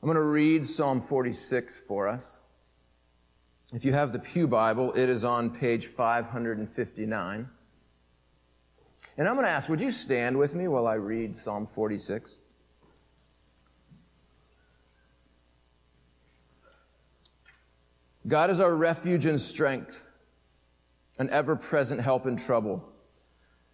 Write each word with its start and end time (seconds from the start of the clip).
I'm 0.00 0.06
going 0.06 0.14
to 0.14 0.22
read 0.22 0.64
Psalm 0.64 1.00
46 1.00 1.80
for 1.80 2.06
us. 2.06 2.40
If 3.74 3.84
you 3.84 3.92
have 3.92 4.12
the 4.12 4.20
Pew 4.20 4.46
Bible, 4.46 4.92
it 4.92 5.08
is 5.08 5.24
on 5.24 5.50
page 5.50 5.88
559. 5.88 7.48
And 9.16 9.28
I'm 9.28 9.34
going 9.34 9.44
to 9.44 9.50
ask, 9.50 9.68
would 9.68 9.80
you 9.80 9.90
stand 9.90 10.38
with 10.38 10.54
me 10.54 10.68
while 10.68 10.86
I 10.86 10.94
read 10.94 11.34
Psalm 11.34 11.66
46? 11.66 12.40
God 18.28 18.50
is 18.50 18.60
our 18.60 18.76
refuge 18.76 19.26
and 19.26 19.40
strength, 19.40 20.08
an 21.18 21.28
ever 21.30 21.56
present 21.56 22.00
help 22.00 22.26
in 22.26 22.36
trouble. 22.36 22.88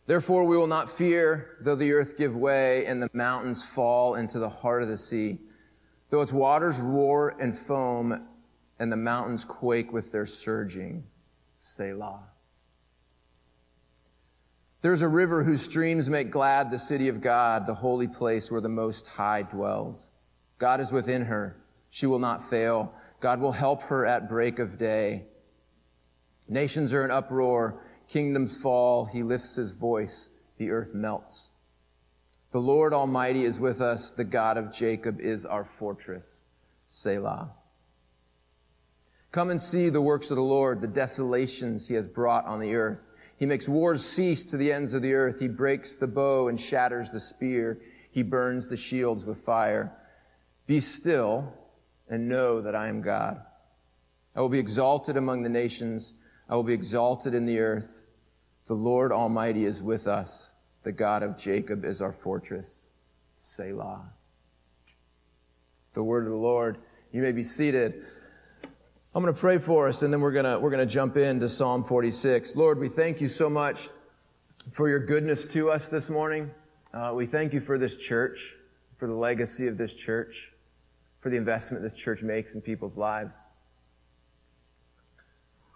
Therefore, 0.06 0.46
we 0.46 0.56
will 0.56 0.66
not 0.66 0.88
fear, 0.88 1.58
though 1.60 1.74
the 1.74 1.92
earth 1.92 2.16
give 2.16 2.34
way 2.34 2.86
and 2.86 3.02
the 3.02 3.10
mountains 3.12 3.62
fall 3.62 4.14
into 4.14 4.38
the 4.38 4.48
heart 4.48 4.82
of 4.82 4.88
the 4.88 4.96
sea 4.96 5.38
though 6.14 6.20
its 6.20 6.32
waters 6.32 6.78
roar 6.78 7.34
and 7.40 7.58
foam 7.58 8.28
and 8.78 8.92
the 8.92 8.96
mountains 8.96 9.44
quake 9.44 9.92
with 9.92 10.12
their 10.12 10.26
surging. 10.26 11.02
Selah. 11.58 12.22
There's 14.80 15.02
a 15.02 15.08
river 15.08 15.42
whose 15.42 15.60
streams 15.60 16.08
make 16.08 16.30
glad 16.30 16.70
the 16.70 16.78
city 16.78 17.08
of 17.08 17.20
God, 17.20 17.66
the 17.66 17.74
holy 17.74 18.06
place 18.06 18.48
where 18.48 18.60
the 18.60 18.68
Most 18.68 19.08
High 19.08 19.42
dwells. 19.42 20.12
God 20.58 20.80
is 20.80 20.92
within 20.92 21.22
her. 21.22 21.56
She 21.90 22.06
will 22.06 22.20
not 22.20 22.40
fail. 22.40 22.94
God 23.18 23.40
will 23.40 23.50
help 23.50 23.82
her 23.82 24.06
at 24.06 24.28
break 24.28 24.60
of 24.60 24.78
day. 24.78 25.24
Nations 26.46 26.94
are 26.94 27.04
in 27.04 27.10
uproar. 27.10 27.82
Kingdoms 28.06 28.56
fall. 28.56 29.04
He 29.04 29.24
lifts 29.24 29.56
his 29.56 29.72
voice. 29.72 30.30
The 30.58 30.70
earth 30.70 30.94
melts. 30.94 31.50
The 32.54 32.60
Lord 32.60 32.94
Almighty 32.94 33.42
is 33.42 33.58
with 33.58 33.80
us. 33.80 34.12
The 34.12 34.22
God 34.22 34.56
of 34.56 34.72
Jacob 34.72 35.20
is 35.20 35.44
our 35.44 35.64
fortress. 35.64 36.44
Selah. 36.86 37.50
Come 39.32 39.50
and 39.50 39.60
see 39.60 39.88
the 39.88 40.00
works 40.00 40.30
of 40.30 40.36
the 40.36 40.42
Lord, 40.44 40.80
the 40.80 40.86
desolations 40.86 41.88
he 41.88 41.94
has 41.94 42.06
brought 42.06 42.46
on 42.46 42.60
the 42.60 42.76
earth. 42.76 43.10
He 43.36 43.44
makes 43.44 43.68
wars 43.68 44.06
cease 44.06 44.44
to 44.44 44.56
the 44.56 44.70
ends 44.70 44.94
of 44.94 45.02
the 45.02 45.14
earth. 45.14 45.40
He 45.40 45.48
breaks 45.48 45.96
the 45.96 46.06
bow 46.06 46.46
and 46.46 46.60
shatters 46.60 47.10
the 47.10 47.18
spear. 47.18 47.80
He 48.12 48.22
burns 48.22 48.68
the 48.68 48.76
shields 48.76 49.26
with 49.26 49.38
fire. 49.38 49.92
Be 50.68 50.78
still 50.78 51.52
and 52.08 52.28
know 52.28 52.60
that 52.60 52.76
I 52.76 52.86
am 52.86 53.02
God. 53.02 53.42
I 54.36 54.40
will 54.40 54.48
be 54.48 54.60
exalted 54.60 55.16
among 55.16 55.42
the 55.42 55.48
nations. 55.48 56.14
I 56.48 56.54
will 56.54 56.62
be 56.62 56.72
exalted 56.72 57.34
in 57.34 57.46
the 57.46 57.58
earth. 57.58 58.06
The 58.66 58.74
Lord 58.74 59.10
Almighty 59.10 59.64
is 59.64 59.82
with 59.82 60.06
us. 60.06 60.53
The 60.84 60.92
God 60.92 61.22
of 61.22 61.36
Jacob 61.36 61.84
is 61.84 62.00
our 62.00 62.12
fortress. 62.12 62.88
Selah. 63.38 64.02
The 65.94 66.02
word 66.02 66.24
of 66.24 66.30
the 66.30 66.36
Lord. 66.36 66.78
You 67.10 67.22
may 67.22 67.32
be 67.32 67.42
seated. 67.42 68.04
I'm 69.14 69.22
going 69.22 69.32
to 69.32 69.40
pray 69.40 69.58
for 69.58 69.88
us 69.88 70.02
and 70.02 70.12
then 70.12 70.20
we're 70.20 70.32
going 70.32 70.44
to, 70.44 70.58
we're 70.58 70.70
going 70.70 70.86
to 70.86 70.92
jump 70.92 71.16
into 71.16 71.48
Psalm 71.48 71.84
46. 71.84 72.54
Lord, 72.54 72.78
we 72.78 72.88
thank 72.88 73.20
you 73.20 73.28
so 73.28 73.48
much 73.48 73.88
for 74.72 74.88
your 74.88 74.98
goodness 74.98 75.46
to 75.46 75.70
us 75.70 75.88
this 75.88 76.10
morning. 76.10 76.50
Uh, 76.92 77.12
we 77.14 77.24
thank 77.24 77.52
you 77.52 77.60
for 77.60 77.78
this 77.78 77.96
church, 77.96 78.56
for 78.96 79.08
the 79.08 79.14
legacy 79.14 79.66
of 79.68 79.78
this 79.78 79.94
church, 79.94 80.52
for 81.18 81.30
the 81.30 81.36
investment 81.36 81.82
this 81.82 81.94
church 81.94 82.22
makes 82.22 82.54
in 82.54 82.60
people's 82.60 82.98
lives. 82.98 83.36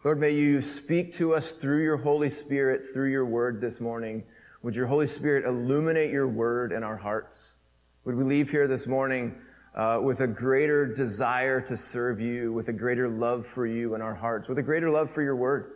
Lord, 0.04 0.20
may 0.20 0.30
you 0.30 0.60
speak 0.60 1.12
to 1.14 1.34
us 1.34 1.52
through 1.52 1.82
your 1.82 1.96
Holy 1.96 2.30
Spirit, 2.30 2.84
through 2.92 3.10
your 3.10 3.24
word 3.24 3.60
this 3.60 3.80
morning. 3.80 4.24
Would 4.68 4.76
your 4.76 4.86
Holy 4.86 5.06
Spirit 5.06 5.46
illuminate 5.46 6.10
your 6.10 6.28
word 6.28 6.72
in 6.72 6.82
our 6.82 6.98
hearts? 6.98 7.56
Would 8.04 8.14
we 8.14 8.22
leave 8.22 8.50
here 8.50 8.68
this 8.68 8.86
morning 8.86 9.34
uh, 9.74 9.98
with 10.02 10.20
a 10.20 10.26
greater 10.26 10.84
desire 10.84 11.58
to 11.62 11.74
serve 11.74 12.20
you, 12.20 12.52
with 12.52 12.68
a 12.68 12.74
greater 12.74 13.08
love 13.08 13.46
for 13.46 13.66
you 13.66 13.94
in 13.94 14.02
our 14.02 14.14
hearts, 14.14 14.46
with 14.46 14.58
a 14.58 14.62
greater 14.62 14.90
love 14.90 15.10
for 15.10 15.22
your 15.22 15.36
word? 15.36 15.72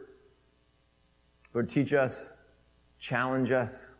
Lord, 1.54 1.70
teach 1.70 1.94
us, 1.94 2.36
challenge 2.98 3.50
us, 3.50 3.92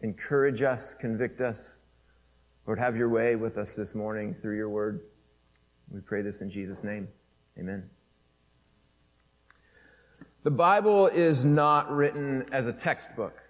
encourage 0.00 0.62
us, 0.62 0.96
convict 0.96 1.40
us. 1.40 1.78
Lord, 2.66 2.80
have 2.80 2.96
your 2.96 3.10
way 3.10 3.36
with 3.36 3.56
us 3.56 3.76
this 3.76 3.94
morning 3.94 4.34
through 4.34 4.56
your 4.56 4.68
word. 4.68 5.02
We 5.92 6.00
pray 6.00 6.22
this 6.22 6.40
in 6.40 6.50
Jesus' 6.50 6.82
name. 6.82 7.06
Amen. 7.56 7.88
The 10.42 10.50
Bible 10.50 11.06
is 11.06 11.44
not 11.44 11.88
written 11.88 12.46
as 12.50 12.66
a 12.66 12.72
textbook 12.72 13.43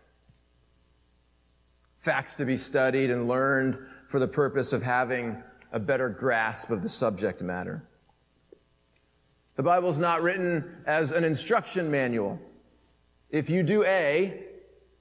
facts 2.04 2.34
to 2.34 2.44
be 2.44 2.56
studied 2.56 3.10
and 3.10 3.26
learned 3.26 3.78
for 4.06 4.20
the 4.20 4.28
purpose 4.28 4.74
of 4.74 4.82
having 4.82 5.42
a 5.72 5.80
better 5.80 6.10
grasp 6.10 6.70
of 6.70 6.82
the 6.82 6.88
subject 6.88 7.40
matter. 7.40 7.82
The 9.56 9.62
Bible 9.62 9.88
is 9.88 9.98
not 9.98 10.20
written 10.20 10.82
as 10.84 11.12
an 11.12 11.24
instruction 11.24 11.90
manual. 11.90 12.38
If 13.30 13.48
you 13.48 13.62
do 13.62 13.84
A 13.84 14.44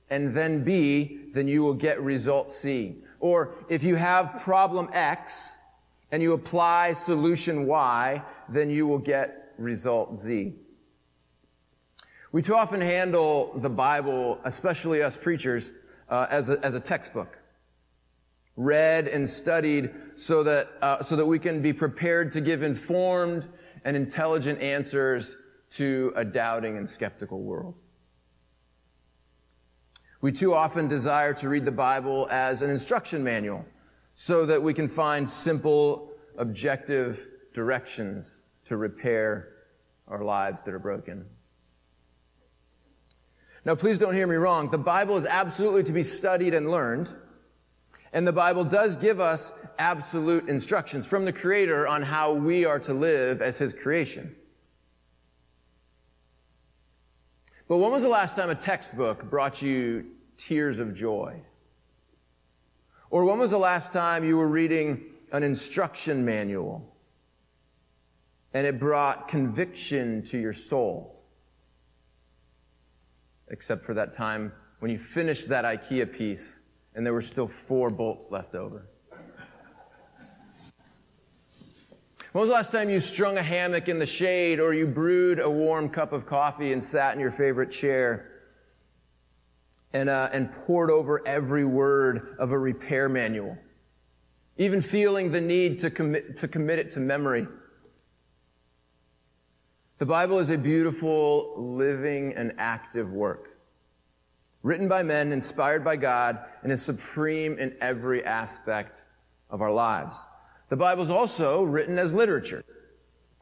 and 0.09 0.33
then 0.33 0.63
B, 0.63 1.25
then 1.33 1.47
you 1.47 1.61
will 1.61 1.73
get 1.73 2.01
result 2.01 2.49
C. 2.49 3.03
Or 3.19 3.53
if 3.67 3.83
you 3.83 3.95
have 3.95 4.41
problem 4.41 4.87
X 4.93 5.57
and 6.11 6.23
you 6.23 6.31
apply 6.31 6.93
solution 6.93 7.65
Y, 7.65 8.23
then 8.47 8.69
you 8.69 8.87
will 8.87 8.99
get 8.99 9.53
result 9.57 10.17
Z. 10.17 10.53
We 12.31 12.41
too 12.41 12.55
often 12.55 12.79
handle 12.79 13.53
the 13.57 13.69
Bible, 13.69 14.39
especially 14.45 15.03
us 15.03 15.17
preachers, 15.17 15.73
uh, 16.09 16.27
as, 16.29 16.49
a, 16.49 16.63
as 16.63 16.73
a 16.73 16.79
textbook. 16.79 17.39
Read 18.55 19.07
and 19.07 19.27
studied 19.27 19.91
so 20.15 20.43
that, 20.43 20.67
uh, 20.81 21.01
so 21.01 21.15
that 21.15 21.25
we 21.25 21.39
can 21.39 21.61
be 21.61 21.73
prepared 21.73 22.31
to 22.33 22.41
give 22.41 22.61
informed 22.61 23.45
and 23.83 23.97
intelligent 23.97 24.61
answers 24.61 25.37
to 25.71 26.13
a 26.15 26.23
doubting 26.23 26.77
and 26.77 26.87
skeptical 26.87 27.41
world. 27.41 27.73
We 30.21 30.31
too 30.31 30.53
often 30.53 30.87
desire 30.87 31.33
to 31.33 31.49
read 31.49 31.65
the 31.65 31.71
Bible 31.71 32.27
as 32.31 32.61
an 32.61 32.69
instruction 32.69 33.23
manual 33.23 33.65
so 34.13 34.45
that 34.45 34.61
we 34.61 34.73
can 34.73 34.87
find 34.87 35.27
simple, 35.27 36.11
objective 36.37 37.27
directions 37.53 38.41
to 38.65 38.77
repair 38.77 39.49
our 40.07 40.23
lives 40.23 40.61
that 40.61 40.73
are 40.73 40.79
broken. 40.79 41.25
Now, 43.65 43.75
please 43.75 43.97
don't 43.97 44.13
hear 44.13 44.27
me 44.27 44.35
wrong. 44.35 44.69
The 44.69 44.77
Bible 44.77 45.15
is 45.15 45.25
absolutely 45.25 45.83
to 45.83 45.93
be 45.93 46.03
studied 46.03 46.53
and 46.53 46.69
learned. 46.69 47.13
And 48.11 48.27
the 48.27 48.33
Bible 48.33 48.63
does 48.63 48.97
give 48.97 49.19
us 49.19 49.53
absolute 49.79 50.49
instructions 50.49 51.07
from 51.07 51.25
the 51.25 51.33
Creator 51.33 51.87
on 51.87 52.03
how 52.03 52.33
we 52.33 52.65
are 52.65 52.79
to 52.79 52.93
live 52.93 53.41
as 53.41 53.57
His 53.57 53.73
creation. 53.73 54.35
But 57.67 57.77
when 57.77 57.91
was 57.91 58.03
the 58.03 58.09
last 58.09 58.35
time 58.35 58.49
a 58.49 58.55
textbook 58.55 59.29
brought 59.29 59.61
you 59.61 60.05
tears 60.35 60.79
of 60.79 60.93
joy? 60.93 61.41
Or 63.09 63.25
when 63.25 63.39
was 63.39 63.51
the 63.51 63.57
last 63.57 63.91
time 63.91 64.23
you 64.23 64.37
were 64.37 64.49
reading 64.49 65.05
an 65.31 65.43
instruction 65.43 66.25
manual 66.25 66.93
and 68.53 68.67
it 68.67 68.79
brought 68.79 69.27
conviction 69.27 70.21
to 70.23 70.37
your 70.37 70.53
soul? 70.53 71.12
Except 73.53 73.85
for 73.85 73.93
that 73.93 74.13
time 74.13 74.51
when 74.79 74.89
you 74.89 74.97
finished 74.97 75.47
that 75.49 75.63
IKEA 75.63 76.11
piece 76.11 76.61
and 76.95 77.05
there 77.05 77.13
were 77.13 77.21
still 77.21 77.47
four 77.47 77.91
bolts 77.91 78.31
left 78.31 78.55
over. 78.55 78.87
When 82.31 82.41
was 82.41 82.49
the 82.49 82.55
last 82.55 82.71
time 82.71 82.89
you 82.89 82.99
strung 82.99 83.37
a 83.37 83.43
hammock 83.43 83.87
in 83.87 83.99
the 83.99 84.07
shade 84.07 84.59
or 84.59 84.73
you 84.73 84.87
brewed 84.87 85.39
a 85.39 85.47
warm 85.47 85.87
cup 85.87 86.13
of 86.13 86.25
coffee 86.25 86.73
and 86.73 86.83
sat 86.83 87.13
in 87.13 87.19
your 87.19 87.29
favorite 87.29 87.69
chair 87.69 88.31
and, 89.93 90.09
uh, 90.09 90.29
and 90.33 90.51
pored 90.51 90.89
over 90.89 91.21
every 91.27 91.63
word 91.63 92.35
of 92.39 92.49
a 92.49 92.57
repair 92.57 93.07
manual? 93.07 93.55
Even 94.57 94.81
feeling 94.81 95.31
the 95.31 95.41
need 95.41 95.77
to 95.77 95.91
commit, 95.91 96.37
to 96.37 96.47
commit 96.47 96.79
it 96.79 96.89
to 96.91 96.99
memory. 96.99 97.47
The 99.99 100.05
Bible 100.07 100.39
is 100.39 100.49
a 100.49 100.57
beautiful, 100.57 101.53
living, 101.55 102.33
and 102.35 102.53
active 102.57 103.11
work. 103.11 103.57
Written 104.63 104.87
by 104.87 105.03
men, 105.03 105.31
inspired 105.31 105.83
by 105.83 105.97
God, 105.97 106.39
and 106.63 106.71
is 106.71 106.81
supreme 106.81 107.59
in 107.59 107.75
every 107.79 108.25
aspect 108.25 109.05
of 109.49 109.61
our 109.61 109.71
lives. 109.71 110.27
The 110.69 110.77
Bible 110.77 111.03
is 111.03 111.11
also 111.11 111.63
written 111.63 111.99
as 111.99 112.13
literature. 112.13 112.63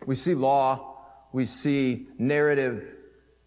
We 0.05 0.15
see 0.15 0.33
law, 0.33 0.97
we 1.31 1.45
see 1.45 2.07
narrative, 2.17 2.95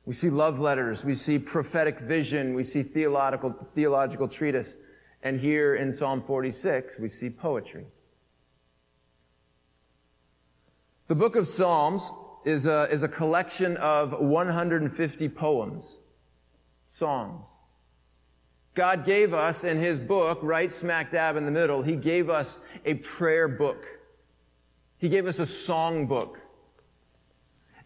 we 0.07 0.15
see 0.15 0.31
love 0.31 0.59
letters, 0.59 1.05
we 1.05 1.15
see 1.15 1.39
prophetic 1.39 2.01
vision, 2.01 2.55
we 2.55 2.65
see 2.65 2.83
theological, 2.83 3.55
theological 3.75 4.29
treatise. 4.29 4.77
And 5.23 5.39
here 5.39 5.75
in 5.75 5.93
Psalm 5.93 6.23
46, 6.23 6.99
we 6.99 7.09
see 7.09 7.29
poetry. 7.29 7.87
The 11.09 11.15
book 11.15 11.37
of 11.37 11.47
Psalms 11.47 12.11
is 12.45 12.67
a, 12.67 12.83
is 12.91 13.03
a 13.03 13.09
collection 13.09 13.77
of 13.79 14.21
150 14.21 15.29
poems, 15.31 15.99
songs. 16.87 17.47
God 18.75 19.05
gave 19.05 19.33
us 19.33 19.63
in 19.65 19.79
his 19.79 19.99
book, 19.99 20.41
right 20.43 20.71
smack 20.71 21.11
dab 21.11 21.37
in 21.37 21.45
the 21.45 21.51
middle, 21.51 21.83
he 21.83 21.97
gave 21.97 22.29
us 22.29 22.59
a 22.85 22.95
prayer 22.95 23.49
book. 23.49 23.87
He 24.99 25.09
gave 25.09 25.27
us 25.27 25.39
a 25.39 25.47
song 25.47 26.07
book. 26.07 26.41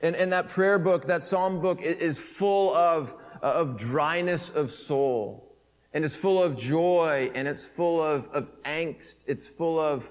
And, 0.00 0.14
and 0.14 0.32
that 0.32 0.48
prayer 0.48 0.78
book, 0.78 1.06
that 1.06 1.22
psalm 1.22 1.60
book 1.60 1.82
is 1.82 2.18
full 2.18 2.74
of, 2.74 3.14
uh, 3.42 3.52
of 3.52 3.76
dryness 3.76 4.50
of 4.50 4.70
soul. 4.70 5.56
And 5.92 6.04
it's 6.04 6.16
full 6.16 6.42
of 6.42 6.56
joy 6.56 7.30
and 7.34 7.48
it's 7.48 7.66
full 7.66 8.02
of, 8.02 8.28
of 8.28 8.48
angst. 8.62 9.16
It's 9.26 9.48
full 9.48 9.80
of 9.80 10.10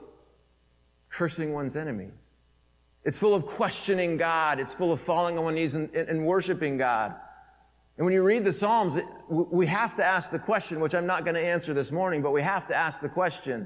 cursing 1.09 1.53
one's 1.53 1.75
enemies. 1.75 2.26
It's 3.07 3.18
full 3.18 3.33
of 3.33 3.45
questioning 3.45 4.18
God. 4.18 4.59
It's 4.59 4.74
full 4.74 4.92
of 4.92 5.00
falling 5.00 5.38
on 5.38 5.45
one 5.45 5.56
knees 5.56 5.75
and, 5.75 5.89
and 5.95 6.25
worshiping 6.25 6.77
God. 6.77 7.15
And 7.95 8.04
when 8.04 8.13
you 8.13 8.21
read 8.21 8.44
the 8.44 8.51
Psalms, 8.51 8.98
we 9.30 9.65
have 9.68 9.95
to 9.95 10.04
ask 10.04 10.30
the 10.30 10.38
question, 10.38 10.81
which 10.81 10.94
I'm 10.94 11.06
not 11.06 11.24
going 11.24 11.36
to 11.36 11.42
answer 11.42 11.74
this 11.74 11.89
morning, 11.89 12.21
but 12.21 12.31
we 12.31 12.42
have 12.42 12.68
to 12.68 12.75
ask 12.75 13.00
the 13.00 13.07
question, 13.07 13.65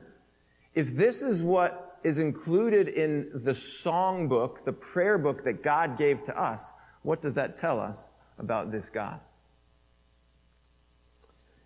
if 0.76 0.96
this 0.96 1.24
is 1.24 1.42
what 1.42 2.00
is 2.04 2.20
included 2.20 2.88
in 2.88 3.32
the 3.34 3.56
song 3.56 4.28
book, 4.28 4.64
the 4.64 4.74
prayer 4.74 5.18
book 5.18 5.44
that 5.44 5.64
God 5.64 5.98
gave 5.98 6.24
to 6.26 6.40
us, 6.40 6.72
what 7.02 7.24
does 7.24 7.34
that 7.34 7.58
tell 7.58 7.80
us 7.80 8.14
about 8.38 8.72
this 8.72 8.92
God? 8.92 9.20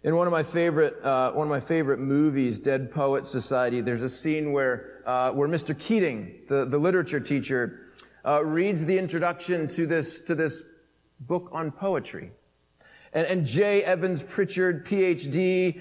In 0.04 0.16
one 0.16 0.28
of 0.28 0.32
my 0.32 0.44
favorite, 0.44 0.96
uh, 1.04 1.34
one 1.34 1.46
of 1.46 1.52
my 1.52 1.60
favorite 1.60 2.00
movies, 2.00 2.58
Dead 2.58 2.90
Poets 2.90 3.28
Society, 3.28 3.82
there's 3.82 4.02
a 4.02 4.08
scene 4.10 4.54
where, 4.54 4.95
uh, 5.06 5.32
where 5.32 5.48
Mr. 5.48 5.78
Keating, 5.78 6.42
the, 6.48 6.66
the 6.66 6.78
literature 6.78 7.20
teacher, 7.20 7.82
uh, 8.26 8.44
reads 8.44 8.86
the 8.86 8.98
introduction 8.98 9.68
to 9.68 9.86
this, 9.86 10.20
to 10.22 10.36
this 10.36 10.64
book 11.20 11.50
on 11.52 11.72
poetry. 11.72 12.32
And, 13.14 13.28
and 13.28 13.46
J. 13.46 13.82
Evans 13.84 14.24
Pritchard, 14.24 14.86
PhD, 14.86 15.80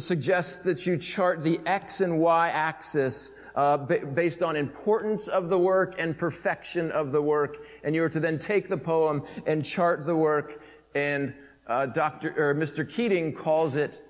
suggests 0.00 0.62
that 0.64 0.86
you 0.86 0.96
chart 0.96 1.44
the 1.44 1.60
X 1.66 2.00
and 2.00 2.18
Y 2.18 2.48
axis 2.48 3.30
uh, 3.54 3.76
based 3.76 4.42
on 4.42 4.56
importance 4.56 5.28
of 5.28 5.50
the 5.50 5.58
work 5.58 6.00
and 6.00 6.18
perfection 6.18 6.90
of 6.90 7.12
the 7.12 7.22
work. 7.22 7.58
And 7.84 7.94
you 7.94 8.02
are 8.02 8.08
to 8.08 8.20
then 8.20 8.38
take 8.38 8.68
the 8.68 8.76
poem 8.76 9.24
and 9.46 9.64
chart 9.64 10.04
the 10.04 10.16
work. 10.16 10.62
And 10.94 11.32
uh, 11.68 11.86
Dr. 11.86 12.34
or 12.36 12.54
Mr. 12.54 12.88
Keating 12.88 13.34
calls 13.34 13.76
it 13.76 14.02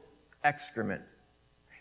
excrement. 0.43 1.03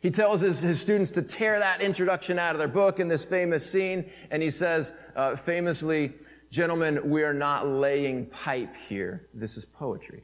He 0.07 0.11
tells 0.11 0.39
his, 0.39 0.61
his 0.61 0.79
students 0.79 1.11
to 1.11 1.21
tear 1.21 1.59
that 1.59 1.81
introduction 1.81 2.39
out 2.39 2.55
of 2.55 2.59
their 2.59 2.69
book 2.69 3.01
in 3.01 3.09
this 3.09 3.25
famous 3.25 3.69
scene. 3.69 4.09
And 4.31 4.41
he 4.41 4.49
says, 4.49 4.93
uh, 5.17 5.35
famously, 5.35 6.13
gentlemen, 6.49 7.09
we 7.09 7.23
are 7.23 7.33
not 7.33 7.67
laying 7.67 8.27
pipe 8.27 8.73
here. 8.87 9.27
This 9.33 9.57
is 9.57 9.65
poetry. 9.65 10.23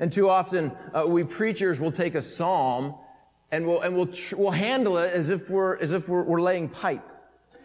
And 0.00 0.12
too 0.12 0.28
often, 0.28 0.72
uh, 0.92 1.04
we 1.06 1.22
preachers 1.22 1.78
will 1.78 1.92
take 1.92 2.16
a 2.16 2.20
psalm 2.20 2.96
and 3.52 3.64
we'll, 3.64 3.80
and 3.80 3.94
we'll, 3.94 4.08
tr- 4.08 4.34
we'll 4.34 4.50
handle 4.50 4.98
it 4.98 5.12
as 5.12 5.30
if 5.30 5.48
we're, 5.48 5.76
as 5.76 5.92
if 5.92 6.08
we're, 6.08 6.24
we're 6.24 6.42
laying 6.42 6.68
pipe. 6.68 7.08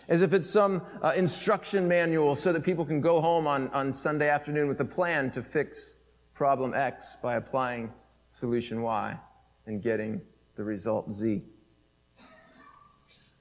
As 0.08 0.22
if 0.22 0.32
it's 0.32 0.48
some 0.48 0.84
uh, 1.02 1.14
instruction 1.18 1.88
manual 1.88 2.36
so 2.36 2.54
that 2.54 2.64
people 2.64 2.86
can 2.86 3.02
go 3.02 3.20
home 3.20 3.48
on, 3.48 3.68
on 3.70 3.92
Sunday 3.92 4.30
afternoon 4.30 4.68
with 4.68 4.80
a 4.82 4.86
plan 4.86 5.32
to 5.32 5.42
fix 5.42 5.96
problem 6.36 6.72
X 6.76 7.18
by 7.24 7.34
applying 7.34 7.92
solution 8.30 8.84
Y 8.84 9.18
and 9.66 9.82
getting 9.82 10.22
the 10.56 10.64
result 10.64 11.12
Z. 11.12 11.44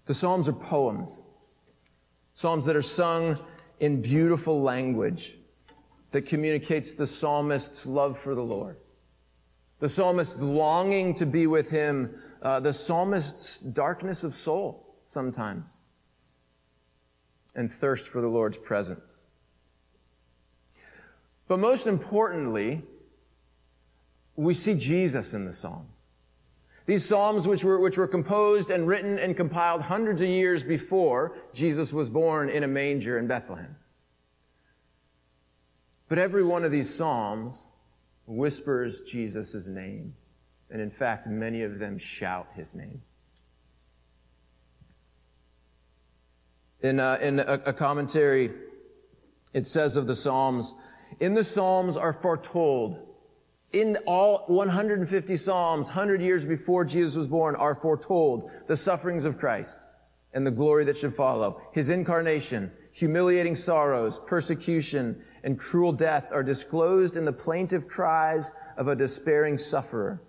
The 0.07 0.15
Psalms 0.15 0.49
are 0.49 0.53
poems. 0.53 1.23
Psalms 2.33 2.65
that 2.65 2.77
are 2.77 2.83
sung 2.83 3.39
in 3.81 4.01
beautiful 4.01 4.61
language 4.61 5.39
that 6.11 6.23
communicates 6.23 6.93
the 6.95 7.07
psalmist's 7.07 7.87
love 7.87 8.19
for 8.19 8.35
the 8.35 8.43
Lord. 8.43 8.77
The 9.79 9.89
psalmist's 9.89 10.41
longing 10.41 11.15
to 11.15 11.27
be 11.27 11.47
with 11.47 11.71
him, 11.71 12.15
uh, 12.43 12.61
the 12.61 12.73
psalmist's 12.73 13.61
darkness 13.61 14.25
of 14.25 14.35
soul 14.35 14.97
sometimes, 15.05 15.81
and 17.55 17.71
thirst 17.71 18.09
for 18.09 18.21
the 18.21 18.29
Lord's 18.29 18.59
presence. 18.59 19.25
But 21.49 21.59
most 21.59 21.87
importantly, 21.87 22.83
we 24.37 24.55
see 24.55 24.75
Jesus 24.75 25.35
in 25.35 25.47
the 25.47 25.53
Psalms. 25.53 26.00
These 26.91 27.07
Psalms, 27.07 27.47
which 27.47 27.63
were, 27.63 27.79
which 27.79 27.99
were 27.99 28.09
composed 28.09 28.73
and 28.73 28.85
written 28.89 29.17
and 29.17 29.37
compiled 29.37 29.81
hundreds 29.81 30.23
of 30.23 30.29
years 30.29 30.65
before 30.65 31.37
Jesus 31.53 31.93
was 31.93 32.11
born 32.11 32.49
in 32.49 32.65
a 32.65 32.67
manger 32.67 33.17
in 33.17 33.29
Bethlehem. 33.29 33.77
But 36.09 36.19
every 36.19 36.43
one 36.43 36.65
of 36.65 36.73
these 36.73 36.93
Psalms 36.93 37.69
whispers 38.27 39.03
Jesus' 39.03 39.69
name. 39.69 40.17
And 40.69 40.83
in 40.83 40.91
fact, 40.91 41.29
many 41.29 41.63
of 41.63 41.79
them 41.79 41.97
shout 41.97 42.49
his 42.57 42.75
name. 42.75 43.01
In, 46.81 46.99
uh, 46.99 47.19
in 47.23 47.39
a, 47.39 47.63
a 47.67 47.73
commentary, 47.73 48.51
it 49.55 49.69
says 49.69 49.95
of 49.95 50.09
the 50.09 50.17
Psalms, 50.17 50.75
in 51.21 51.35
the 51.35 51.45
Psalms 51.45 51.97
are 51.97 52.13
foretold, 52.13 53.10
in 53.73 53.97
all 54.07 54.45
150 54.49 55.37
Psalms, 55.37 55.89
100 55.89 56.21
years 56.21 56.45
before 56.45 56.85
Jesus 56.85 57.17
was 57.17 57.29
born, 57.29 57.55
are 57.57 57.75
foretold 57.75 58.51
the 58.67 58.77
sufferings 58.77 59.25
of 59.25 59.39
Christ 59.39 59.89
and 60.33 60.47
the 60.47 60.51
glory 60.51 60.85
that 60.85 60.97
should 60.97 61.15
follow, 61.15 61.61
his 61.73 61.89
incarnation, 61.89 62.71
humiliating 62.93 63.55
sorrows, 63.55 64.21
persecution, 64.27 65.21
and 65.45 65.59
cruel 65.59 65.93
death 65.93 66.31
are 66.33 66.43
disclosed 66.43 67.17
in 67.17 67.25
the 67.25 67.33
plaintive 67.33 67.87
cries 67.87 68.53
of 68.77 68.89
a 68.89 68.97
despairing 68.97 69.59
sufferer. 69.59 70.23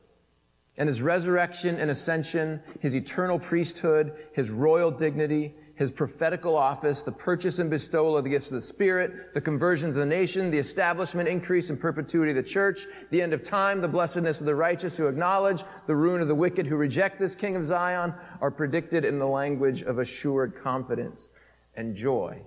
And 0.77 0.87
his 0.87 1.01
resurrection 1.01 1.75
and 1.77 1.91
ascension, 1.91 2.61
his 2.79 2.95
eternal 2.95 3.37
priesthood, 3.37 4.13
his 4.33 4.49
royal 4.49 4.89
dignity, 4.89 5.53
his 5.75 5.91
prophetical 5.91 6.55
office, 6.55 7.03
the 7.03 7.11
purchase 7.11 7.59
and 7.59 7.69
bestowal 7.69 8.17
of 8.17 8.23
the 8.23 8.29
gifts 8.29 8.51
of 8.51 8.55
the 8.55 8.61
Spirit, 8.61 9.33
the 9.33 9.41
conversion 9.41 9.89
of 9.89 9.95
the 9.95 10.05
nation, 10.05 10.51
the 10.51 10.57
establishment, 10.57 11.27
increase, 11.27 11.69
and 11.69 11.79
perpetuity 11.79 12.31
of 12.31 12.35
the 12.35 12.43
church, 12.43 12.85
the 13.09 13.21
end 13.21 13.33
of 13.33 13.43
time, 13.43 13.81
the 13.81 13.87
blessedness 13.87 14.39
of 14.39 14.45
the 14.45 14.55
righteous 14.55 14.97
who 14.97 15.07
acknowledge, 15.07 15.63
the 15.87 15.95
ruin 15.95 16.21
of 16.21 16.27
the 16.27 16.35
wicked 16.35 16.67
who 16.67 16.75
reject 16.75 17.19
this 17.19 17.35
King 17.35 17.55
of 17.55 17.65
Zion, 17.65 18.13
are 18.41 18.51
predicted 18.51 19.05
in 19.05 19.17
the 19.17 19.27
language 19.27 19.81
of 19.81 19.99
assured 19.99 20.55
confidence 20.55 21.29
and 21.75 21.95
joy. 21.95 22.41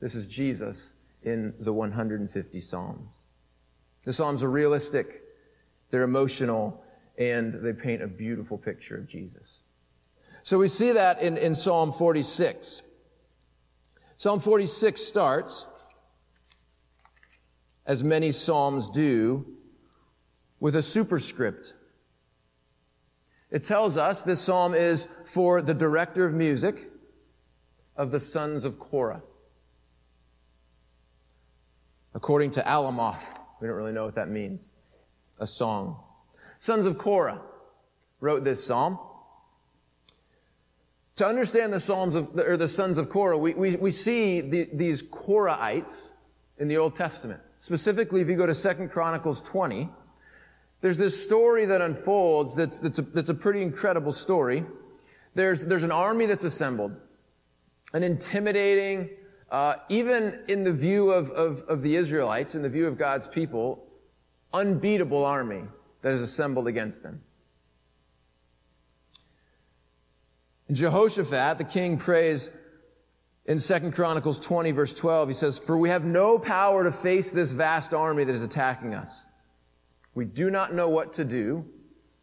This 0.00 0.14
is 0.14 0.26
Jesus 0.26 0.94
in 1.22 1.54
the 1.60 1.72
150 1.72 2.60
Psalms. 2.60 3.20
The 4.04 4.12
Psalms 4.12 4.42
are 4.42 4.50
realistic, 4.50 5.22
they're 5.90 6.02
emotional, 6.02 6.82
and 7.18 7.54
they 7.54 7.74
paint 7.74 8.02
a 8.02 8.06
beautiful 8.06 8.56
picture 8.56 8.96
of 8.96 9.06
Jesus. 9.06 9.62
So 10.42 10.58
we 10.58 10.68
see 10.68 10.92
that 10.92 11.20
in, 11.22 11.36
in 11.36 11.54
Psalm 11.54 11.92
46. 11.92 12.82
Psalm 14.16 14.40
46 14.40 15.00
starts, 15.00 15.66
as 17.86 18.04
many 18.04 18.32
Psalms 18.32 18.88
do, 18.88 19.46
with 20.58 20.76
a 20.76 20.82
superscript. 20.82 21.74
It 23.50 23.64
tells 23.64 23.96
us 23.96 24.22
this 24.22 24.40
psalm 24.40 24.74
is 24.74 25.08
for 25.24 25.60
the 25.62 25.74
director 25.74 26.24
of 26.24 26.34
music 26.34 26.90
of 27.96 28.10
the 28.10 28.20
sons 28.20 28.64
of 28.64 28.78
Korah 28.78 29.22
according 32.14 32.50
to 32.52 32.60
Alamoth. 32.62 33.34
We 33.60 33.68
don't 33.68 33.76
really 33.76 33.92
know 33.92 34.04
what 34.04 34.14
that 34.16 34.28
means. 34.28 34.72
A 35.38 35.46
song. 35.46 36.02
Sons 36.58 36.86
of 36.86 36.98
Korah 36.98 37.40
wrote 38.20 38.44
this 38.44 38.64
psalm. 38.64 38.98
To 41.16 41.26
understand 41.26 41.72
the 41.72 41.80
Psalms 41.80 42.14
of, 42.14 42.38
or 42.38 42.56
the 42.56 42.68
sons 42.68 42.96
of 42.96 43.08
Korah, 43.08 43.36
we, 43.36 43.54
we, 43.54 43.76
we 43.76 43.90
see 43.90 44.40
the, 44.40 44.68
these 44.72 45.02
Korahites 45.02 46.12
in 46.58 46.68
the 46.68 46.78
Old 46.78 46.94
Testament. 46.94 47.40
Specifically, 47.58 48.20
if 48.20 48.28
you 48.28 48.36
go 48.36 48.46
to 48.46 48.54
2 48.54 48.88
Chronicles 48.88 49.42
20, 49.42 49.88
there's 50.80 50.96
this 50.96 51.22
story 51.22 51.66
that 51.66 51.82
unfolds 51.82 52.56
that's, 52.56 52.78
that's, 52.78 52.98
a, 52.98 53.02
that's 53.02 53.28
a 53.28 53.34
pretty 53.34 53.60
incredible 53.60 54.12
story. 54.12 54.64
There's, 55.34 55.64
there's 55.64 55.84
an 55.84 55.92
army 55.92 56.26
that's 56.26 56.44
assembled, 56.44 56.96
an 57.92 58.02
intimidating, 58.02 59.10
uh, 59.50 59.74
even 59.88 60.40
in 60.48 60.64
the 60.64 60.72
view 60.72 61.10
of, 61.10 61.30
of, 61.32 61.62
of 61.68 61.82
the 61.82 61.96
Israelites, 61.96 62.54
in 62.54 62.62
the 62.62 62.68
view 62.68 62.86
of 62.86 62.96
God's 62.96 63.28
people, 63.28 63.86
unbeatable 64.52 65.24
army 65.24 65.64
that 66.02 66.12
is 66.12 66.20
assembled 66.20 66.66
against 66.66 67.02
them. 67.02 67.20
Jehoshaphat, 70.74 71.58
the 71.58 71.64
king, 71.64 71.96
prays, 71.96 72.50
In 73.46 73.58
2 73.58 73.90
Chronicles 73.90 74.38
20 74.38 74.70
verse 74.72 74.94
12, 74.94 75.28
he 75.28 75.34
says, 75.34 75.58
For 75.58 75.78
we 75.78 75.88
have 75.88 76.04
no 76.04 76.38
power 76.38 76.84
to 76.84 76.92
face 76.92 77.32
this 77.32 77.52
vast 77.52 77.94
army 77.94 78.24
that 78.24 78.34
is 78.34 78.42
attacking 78.42 78.94
us. 78.94 79.26
We 80.14 80.24
do 80.24 80.50
not 80.50 80.74
know 80.74 80.88
what 80.88 81.12
to 81.14 81.24
do, 81.24 81.64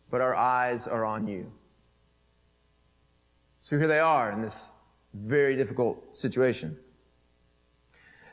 but 0.09 0.21
our 0.21 0.35
eyes 0.35 0.87
are 0.87 1.05
on 1.05 1.27
you. 1.27 1.51
So 3.59 3.77
here 3.77 3.87
they 3.87 3.99
are 3.99 4.31
in 4.31 4.41
this 4.41 4.71
very 5.13 5.55
difficult 5.55 6.15
situation. 6.15 6.77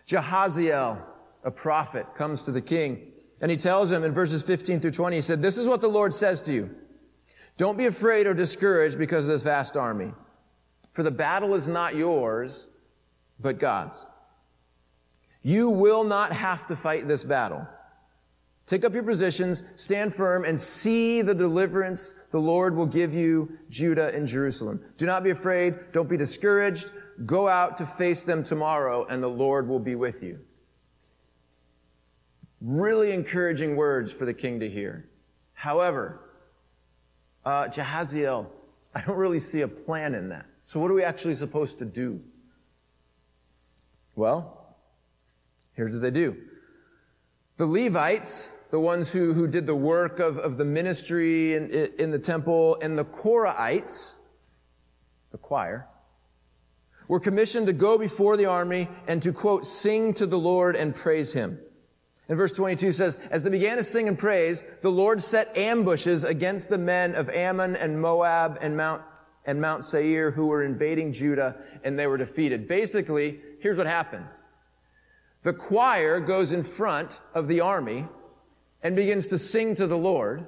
Jahaziel, 0.07 1.03
a 1.43 1.51
prophet, 1.51 2.15
comes 2.15 2.45
to 2.45 2.53
the 2.53 2.61
king 2.61 3.13
and 3.41 3.51
he 3.51 3.57
tells 3.57 3.91
him 3.91 4.05
in 4.05 4.13
verses 4.13 4.43
15 4.43 4.81
through 4.81 4.91
20, 4.93 5.17
he 5.17 5.23
said, 5.23 5.43
This 5.43 5.59
is 5.59 5.67
what 5.67 5.81
the 5.81 5.89
Lord 5.89 6.15
says 6.15 6.41
to 6.43 6.53
you. 6.53 6.75
Don't 7.57 7.79
be 7.79 7.87
afraid 7.87 8.27
or 8.27 8.35
discouraged 8.35 8.99
because 8.99 9.25
of 9.25 9.31
this 9.31 9.43
vast 9.43 9.77
army. 9.77 10.13
For 10.93 11.03
the 11.03 11.11
battle 11.11 11.55
is 11.55 11.69
not 11.69 11.95
yours, 11.95 12.67
but 13.41 13.59
God's. 13.59 14.07
You 15.43 15.71
will 15.71 16.05
not 16.05 16.33
have 16.33 16.67
to 16.69 16.77
fight 16.77 17.07
this 17.07 17.23
battle. 17.23 17.67
Take 18.67 18.85
up 18.85 18.95
your 18.95 19.03
positions, 19.03 19.63
stand 19.77 20.15
firm, 20.15 20.45
and 20.45 20.59
see 20.59 21.21
the 21.21 21.35
deliverance 21.35 22.15
the 22.31 22.39
Lord 22.39 22.75
will 22.75 22.87
give 22.87 23.13
you, 23.13 23.59
Judah 23.69 24.15
and 24.15 24.27
Jerusalem. 24.27 24.83
Do 24.97 25.05
not 25.05 25.23
be 25.23 25.31
afraid. 25.31 25.93
Don't 25.93 26.09
be 26.09 26.17
discouraged. 26.17 26.91
Go 27.27 27.47
out 27.47 27.77
to 27.77 27.87
face 27.87 28.25
them 28.25 28.43
tomorrow, 28.43 29.05
and 29.05 29.23
the 29.23 29.29
Lord 29.29 29.69
will 29.69 29.79
be 29.79 29.97
with 29.97 30.23
you. 30.23 30.41
Really 32.63 33.13
encouraging 33.13 33.77
words 33.77 34.13
for 34.13 34.25
the 34.25 34.33
king 34.33 34.61
to 34.61 34.71
hear. 34.71 35.11
However, 35.53 36.24
uh, 37.45 37.65
Jahaziel, 37.65 38.47
I 38.95 39.03
don't 39.03 39.17
really 39.17 39.41
see 39.41 39.63
a 39.63 39.69
plan 39.69 40.15
in 40.15 40.29
that. 40.31 40.47
So, 40.63 40.81
what 40.81 40.91
are 40.91 40.95
we 40.95 41.03
actually 41.03 41.35
supposed 41.35 41.79
to 41.79 41.85
do? 41.85 42.21
Well, 44.17 44.77
here's 45.75 45.93
what 45.93 46.03
they 46.03 46.11
do. 46.11 46.37
The 47.57 47.67
Levites, 47.67 48.53
the 48.71 48.81
ones 48.81 49.13
who, 49.13 49.33
who 49.33 49.47
did 49.47 49.67
the 49.67 49.75
work 49.75 50.21
of, 50.21 50.39
of 50.39 50.57
the 50.57 50.65
ministry 50.65 51.55
in, 51.55 51.71
in 51.99 52.11
the 52.11 52.19
temple, 52.19 52.79
and 52.81 52.99
the 52.99 53.05
Korahites, 53.05 54.17
the 55.31 55.39
choir, 55.39 55.87
were 57.09 57.21
commissioned 57.21 57.67
to 57.67 57.73
go 57.73 57.99
before 57.99 58.37
the 58.37 58.47
army 58.47 58.89
and 59.07 59.23
to, 59.23 59.33
quote, 59.33 59.67
sing 59.67 60.15
to 60.15 60.27
the 60.27 60.39
Lord 60.39 60.77
and 60.77 60.95
praise 60.95 61.33
him. 61.33 61.59
And 62.29 62.39
verse 62.39 62.53
22 62.53 62.93
says, 62.93 63.19
As 63.31 63.43
they 63.43 63.51
began 63.51 63.77
to 63.77 63.85
sing 63.85 64.09
and 64.09 64.19
praise, 64.19 64.65
the 64.81 64.91
Lord 64.91 65.21
set 65.21 65.57
ambushes 65.57 66.25
against 66.25 66.69
the 66.69 66.79
men 66.79 67.15
of 67.15 67.29
Ammon 67.29 67.77
and 67.77 68.01
Moab 68.01 68.59
and 68.63 68.77
Mount, 68.77 69.03
and 69.45 69.61
Mount 69.61 69.85
Seir 69.85 70.31
who 70.31 70.47
were 70.47 70.63
invading 70.63 71.13
Judah, 71.13 71.57
and 71.83 71.99
they 71.99 72.07
were 72.07 72.17
defeated. 72.17 72.67
Basically, 72.67 73.41
here's 73.61 73.77
what 73.77 73.87
happens. 73.87 74.31
The 75.43 75.53
choir 75.53 76.21
goes 76.21 76.53
in 76.53 76.65
front 76.65 77.21
of 77.35 77.49
the 77.49 77.61
army 77.61 78.09
and 78.83 78.97
begins 78.97 79.27
to 79.29 79.39
sing 79.39 79.75
to 79.75 79.87
the 79.87 79.99
Lord. 79.99 80.47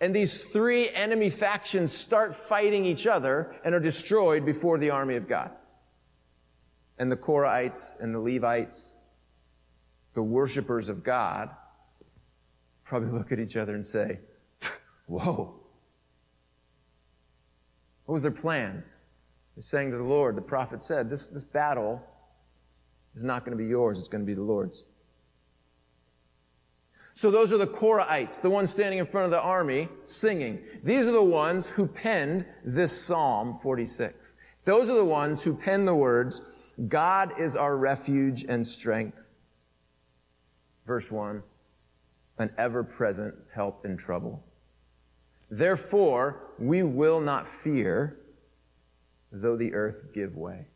And 0.00 0.16
these 0.16 0.42
three 0.42 0.88
enemy 0.90 1.28
factions 1.28 1.92
start 1.92 2.34
fighting 2.34 2.86
each 2.86 3.06
other 3.06 3.54
and 3.64 3.74
are 3.74 3.80
destroyed 3.80 4.46
before 4.46 4.78
the 4.78 4.90
army 4.90 5.16
of 5.16 5.28
God. 5.28 5.50
And 6.98 7.12
the 7.12 7.16
Korahites 7.16 8.00
and 8.00 8.14
the 8.14 8.18
Levites 8.18 8.95
the 10.16 10.22
worshipers 10.22 10.88
of 10.88 11.04
God 11.04 11.50
probably 12.84 13.10
look 13.10 13.32
at 13.32 13.38
each 13.38 13.56
other 13.56 13.74
and 13.74 13.86
say, 13.86 14.18
Whoa. 15.06 15.54
What 18.06 18.14
was 18.14 18.22
their 18.22 18.32
plan? 18.32 18.82
They're 19.54 19.62
saying 19.62 19.90
to 19.90 19.98
the 19.98 20.02
Lord, 20.02 20.34
the 20.36 20.42
prophet 20.42 20.82
said, 20.82 21.10
This, 21.10 21.26
this 21.26 21.44
battle 21.44 22.02
is 23.14 23.22
not 23.22 23.44
going 23.44 23.56
to 23.56 23.62
be 23.62 23.68
yours, 23.68 23.98
it's 23.98 24.08
going 24.08 24.22
to 24.22 24.26
be 24.26 24.34
the 24.34 24.42
Lord's. 24.42 24.84
So 27.12 27.30
those 27.30 27.52
are 27.52 27.58
the 27.58 27.66
Korahites, 27.66 28.40
the 28.40 28.50
ones 28.50 28.70
standing 28.70 28.98
in 28.98 29.06
front 29.06 29.26
of 29.26 29.30
the 29.30 29.40
army 29.40 29.88
singing. 30.02 30.64
These 30.82 31.06
are 31.06 31.12
the 31.12 31.22
ones 31.22 31.68
who 31.68 31.86
penned 31.86 32.46
this 32.64 32.92
Psalm 32.92 33.58
46. 33.62 34.36
Those 34.64 34.88
are 34.88 34.96
the 34.96 35.04
ones 35.04 35.42
who 35.42 35.54
penned 35.54 35.86
the 35.86 35.94
words, 35.94 36.74
God 36.88 37.38
is 37.38 37.54
our 37.54 37.76
refuge 37.76 38.44
and 38.48 38.66
strength 38.66 39.25
verse 40.86 41.10
1, 41.10 41.42
an 42.38 42.50
ever 42.58 42.84
present 42.84 43.34
help 43.52 43.84
in 43.84 43.96
trouble. 43.96 44.42
Therefore, 45.50 46.52
we 46.58 46.82
will 46.82 47.20
not 47.20 47.46
fear, 47.46 48.18
though 49.32 49.56
the 49.56 49.74
earth 49.74 50.06
give 50.14 50.36
way. 50.36 50.66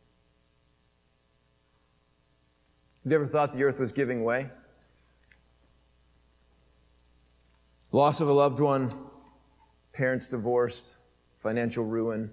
Have 3.02 3.12
you 3.12 3.17
ever 3.17 3.26
thought 3.26 3.55
the 3.55 3.64
earth 3.64 3.79
was 3.79 3.93
giving 3.93 4.25
way? 4.25 4.50
Loss 7.93 8.21
of 8.21 8.29
a 8.29 8.33
loved 8.33 8.61
one, 8.61 8.93
parents 9.93 10.29
divorced, 10.29 10.97
financial 11.38 11.85
ruin, 11.85 12.31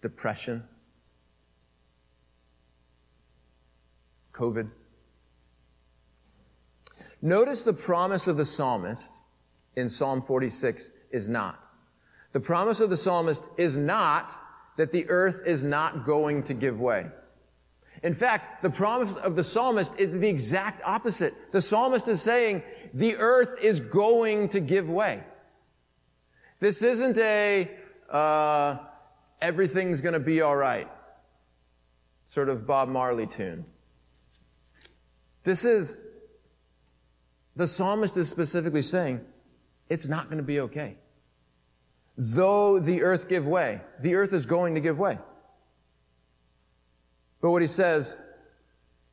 depression, 0.00 0.62
COVID. 4.32 4.70
Notice 7.22 7.62
the 7.62 7.72
promise 7.72 8.26
of 8.26 8.36
the 8.36 8.44
psalmist 8.44 9.22
in 9.76 9.88
Psalm 9.88 10.20
46 10.20 10.92
is 11.12 11.28
not. 11.28 11.60
The 12.32 12.40
promise 12.40 12.80
of 12.80 12.90
the 12.90 12.96
psalmist 12.96 13.46
is 13.56 13.78
not 13.78 14.32
that 14.76 14.90
the 14.90 15.08
earth 15.08 15.42
is 15.46 15.62
not 15.62 16.04
going 16.04 16.42
to 16.44 16.54
give 16.54 16.80
way. 16.80 17.06
In 18.02 18.14
fact, 18.14 18.62
the 18.62 18.70
promise 18.70 19.14
of 19.16 19.36
the 19.36 19.44
psalmist 19.44 19.92
is 19.98 20.18
the 20.18 20.28
exact 20.28 20.82
opposite. 20.84 21.52
The 21.52 21.60
psalmist 21.60 22.08
is 22.08 22.20
saying 22.20 22.62
the 22.92 23.16
earth 23.16 23.62
is 23.62 23.78
going 23.78 24.48
to 24.50 24.60
give 24.60 24.90
way. 24.90 25.22
This 26.58 26.82
isn't 26.82 27.18
a 27.18 27.70
uh, 28.10 28.78
everything's 29.40 30.00
going 30.00 30.14
to 30.14 30.20
be 30.20 30.42
all 30.42 30.56
right 30.56 30.88
sort 32.24 32.48
of 32.48 32.66
Bob 32.66 32.88
Marley 32.88 33.26
tune. 33.26 33.64
This 35.44 35.64
is 35.64 35.98
the 37.56 37.66
psalmist 37.66 38.16
is 38.16 38.28
specifically 38.28 38.82
saying, 38.82 39.20
it's 39.88 40.08
not 40.08 40.26
going 40.26 40.38
to 40.38 40.42
be 40.42 40.60
okay. 40.60 40.96
Though 42.16 42.78
the 42.78 43.02
earth 43.02 43.28
give 43.28 43.46
way, 43.46 43.80
the 44.00 44.14
earth 44.14 44.32
is 44.32 44.46
going 44.46 44.74
to 44.74 44.80
give 44.80 44.98
way. 44.98 45.18
But 47.40 47.50
what 47.50 47.62
he 47.62 47.68
says 47.68 48.16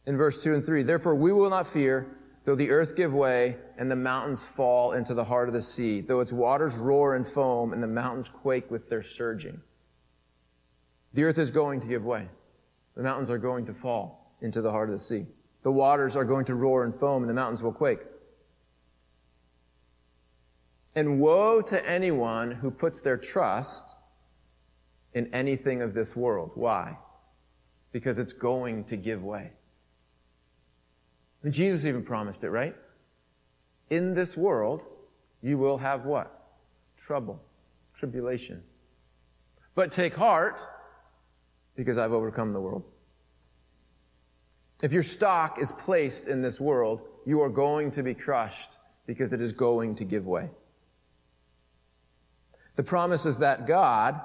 in 0.06 0.16
verse 0.16 0.44
2 0.44 0.54
and 0.54 0.64
3, 0.64 0.84
therefore 0.84 1.16
we 1.16 1.32
will 1.32 1.50
not 1.50 1.68
fear, 1.68 2.18
though 2.46 2.56
the 2.56 2.70
earth 2.70 2.96
give 2.96 3.14
way 3.14 3.58
and 3.78 3.90
the 3.90 3.96
mountains 3.96 4.46
fall 4.46 4.94
into 4.94 5.14
the 5.14 5.24
heart 5.24 5.48
of 5.48 5.54
the 5.54 5.62
sea, 5.62 6.02
though 6.02 6.20
its 6.20 6.32
waters 6.34 6.76
roar 6.78 7.16
and 7.16 7.26
foam 7.26 7.74
and 7.74 7.82
the 7.82 7.88
mountains 7.88 8.30
quake 8.30 8.70
with 8.70 8.90
their 8.90 9.02
surging. 9.02 9.60
The 11.14 11.24
earth 11.24 11.40
is 11.40 11.52
going 11.52 11.80
to 11.82 11.88
give 11.88 12.06
way. 12.06 12.30
The 12.96 13.04
mountains 13.04 13.32
are 13.32 13.38
going 13.38 13.66
to 13.66 13.74
fall 13.74 14.36
into 14.42 14.62
the 14.62 14.72
heart 14.72 14.90
of 14.90 14.94
the 14.94 15.00
sea. 15.00 15.26
The 15.64 15.72
waters 15.72 16.16
are 16.16 16.26
going 16.26 16.46
to 16.46 16.56
roar 16.56 16.84
and 16.84 16.94
foam 16.94 17.24
and 17.24 17.30
the 17.30 17.34
mountains 17.34 17.64
will 17.64 17.74
quake. 17.74 18.00
And 20.96 21.20
woe 21.20 21.62
to 21.62 21.90
anyone 21.90 22.52
who 22.52 22.72
puts 22.72 23.02
their 23.02 23.18
trust 23.18 23.96
in 25.14 25.34
anything 25.34 25.82
of 25.82 25.94
this 25.94 26.16
world. 26.16 26.52
Why? 26.56 26.98
Because 27.92 28.18
it's 28.18 28.34
going 28.34 28.84
to 28.86 28.98
give 28.98 29.24
way. 29.24 29.52
And 31.44 31.54
Jesus 31.54 31.86
even 31.86 32.04
promised 32.04 32.44
it, 32.44 32.50
right? 32.50 32.76
In 33.90 34.14
this 34.14 34.36
world, 34.36 34.84
you 35.42 35.58
will 35.58 35.78
have 35.78 36.06
what? 36.06 36.52
Trouble, 36.98 37.42
tribulation. 37.94 38.62
But 39.74 39.92
take 39.92 40.16
heart, 40.16 40.62
because 41.76 41.98
I've 41.98 42.12
overcome 42.12 42.52
the 42.52 42.60
world. 42.60 42.84
If 44.84 44.92
your 44.92 45.04
stock 45.04 45.60
is 45.62 45.72
placed 45.72 46.28
in 46.28 46.42
this 46.42 46.60
world, 46.60 47.02
you 47.26 47.42
are 47.42 47.50
going 47.50 47.92
to 47.92 48.04
be 48.04 48.14
crushed 48.14 48.78
because 49.06 49.34
it 49.34 49.40
is 49.40 49.54
going 49.54 49.96
to 49.96 50.04
give 50.04 50.26
way. 50.26 50.50
The 52.80 52.84
promise 52.84 53.26
is 53.26 53.40
that 53.40 53.68
God 53.68 54.22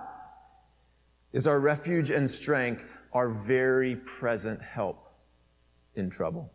is 1.32 1.48
our 1.48 1.58
refuge 1.58 2.10
and 2.10 2.30
strength, 2.30 2.98
our 3.12 3.28
very 3.28 3.96
present 3.96 4.62
help 4.62 5.12
in 5.96 6.08
trouble. 6.08 6.52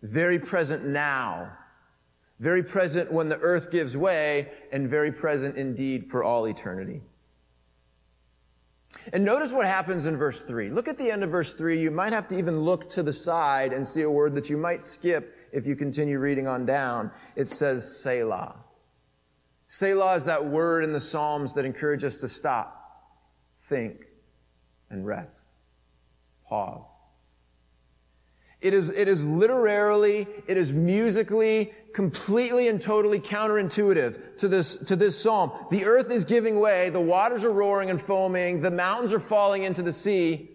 Very 0.00 0.38
present 0.38 0.86
now. 0.86 1.52
Very 2.38 2.62
present 2.62 3.12
when 3.12 3.28
the 3.28 3.36
earth 3.40 3.70
gives 3.70 3.98
way, 3.98 4.50
and 4.72 4.88
very 4.88 5.12
present 5.12 5.58
indeed 5.58 6.06
for 6.06 6.24
all 6.24 6.46
eternity. 6.48 7.02
And 9.12 9.22
notice 9.22 9.52
what 9.52 9.66
happens 9.66 10.06
in 10.06 10.16
verse 10.16 10.40
3. 10.40 10.70
Look 10.70 10.88
at 10.88 10.96
the 10.96 11.10
end 11.10 11.22
of 11.22 11.28
verse 11.28 11.52
3. 11.52 11.78
You 11.78 11.90
might 11.90 12.14
have 12.14 12.26
to 12.28 12.38
even 12.38 12.60
look 12.60 12.88
to 12.92 13.02
the 13.02 13.12
side 13.12 13.74
and 13.74 13.86
see 13.86 14.00
a 14.00 14.10
word 14.10 14.34
that 14.36 14.48
you 14.48 14.56
might 14.56 14.82
skip 14.82 15.36
if 15.52 15.66
you 15.66 15.76
continue 15.76 16.18
reading 16.18 16.48
on 16.48 16.64
down. 16.64 17.10
It 17.36 17.46
says 17.46 18.00
Selah. 18.00 18.54
Selah 19.72 20.16
is 20.16 20.24
that 20.24 20.46
word 20.46 20.82
in 20.82 20.92
the 20.92 21.00
Psalms 21.00 21.52
that 21.52 21.64
encourages 21.64 22.14
us 22.14 22.20
to 22.22 22.26
stop, 22.26 23.06
think, 23.68 24.04
and 24.90 25.06
rest. 25.06 25.50
pause. 26.44 26.84
It 28.60 28.74
is, 28.74 28.90
it 28.90 29.06
is 29.06 29.24
literarily, 29.24 30.26
it 30.48 30.56
is 30.56 30.72
musically, 30.72 31.72
completely 31.94 32.66
and 32.66 32.82
totally 32.82 33.20
counterintuitive 33.20 34.38
to 34.38 34.48
this, 34.48 34.76
to 34.76 34.96
this 34.96 35.16
psalm. 35.16 35.52
The 35.70 35.84
earth 35.84 36.10
is 36.10 36.24
giving 36.24 36.58
way, 36.58 36.90
the 36.90 37.00
waters 37.00 37.44
are 37.44 37.52
roaring 37.52 37.90
and 37.90 38.02
foaming, 38.02 38.62
the 38.62 38.72
mountains 38.72 39.12
are 39.12 39.20
falling 39.20 39.62
into 39.62 39.82
the 39.82 39.92
sea. 39.92 40.50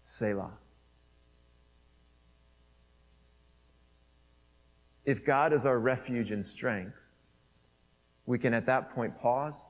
Selah. 0.00 0.50
If 5.04 5.24
God 5.24 5.52
is 5.52 5.64
our 5.64 5.78
refuge 5.78 6.32
and 6.32 6.44
strength, 6.44 6.96
we 8.26 8.38
can 8.38 8.52
at 8.52 8.66
that 8.66 8.90
point 8.94 9.16
pause, 9.16 9.64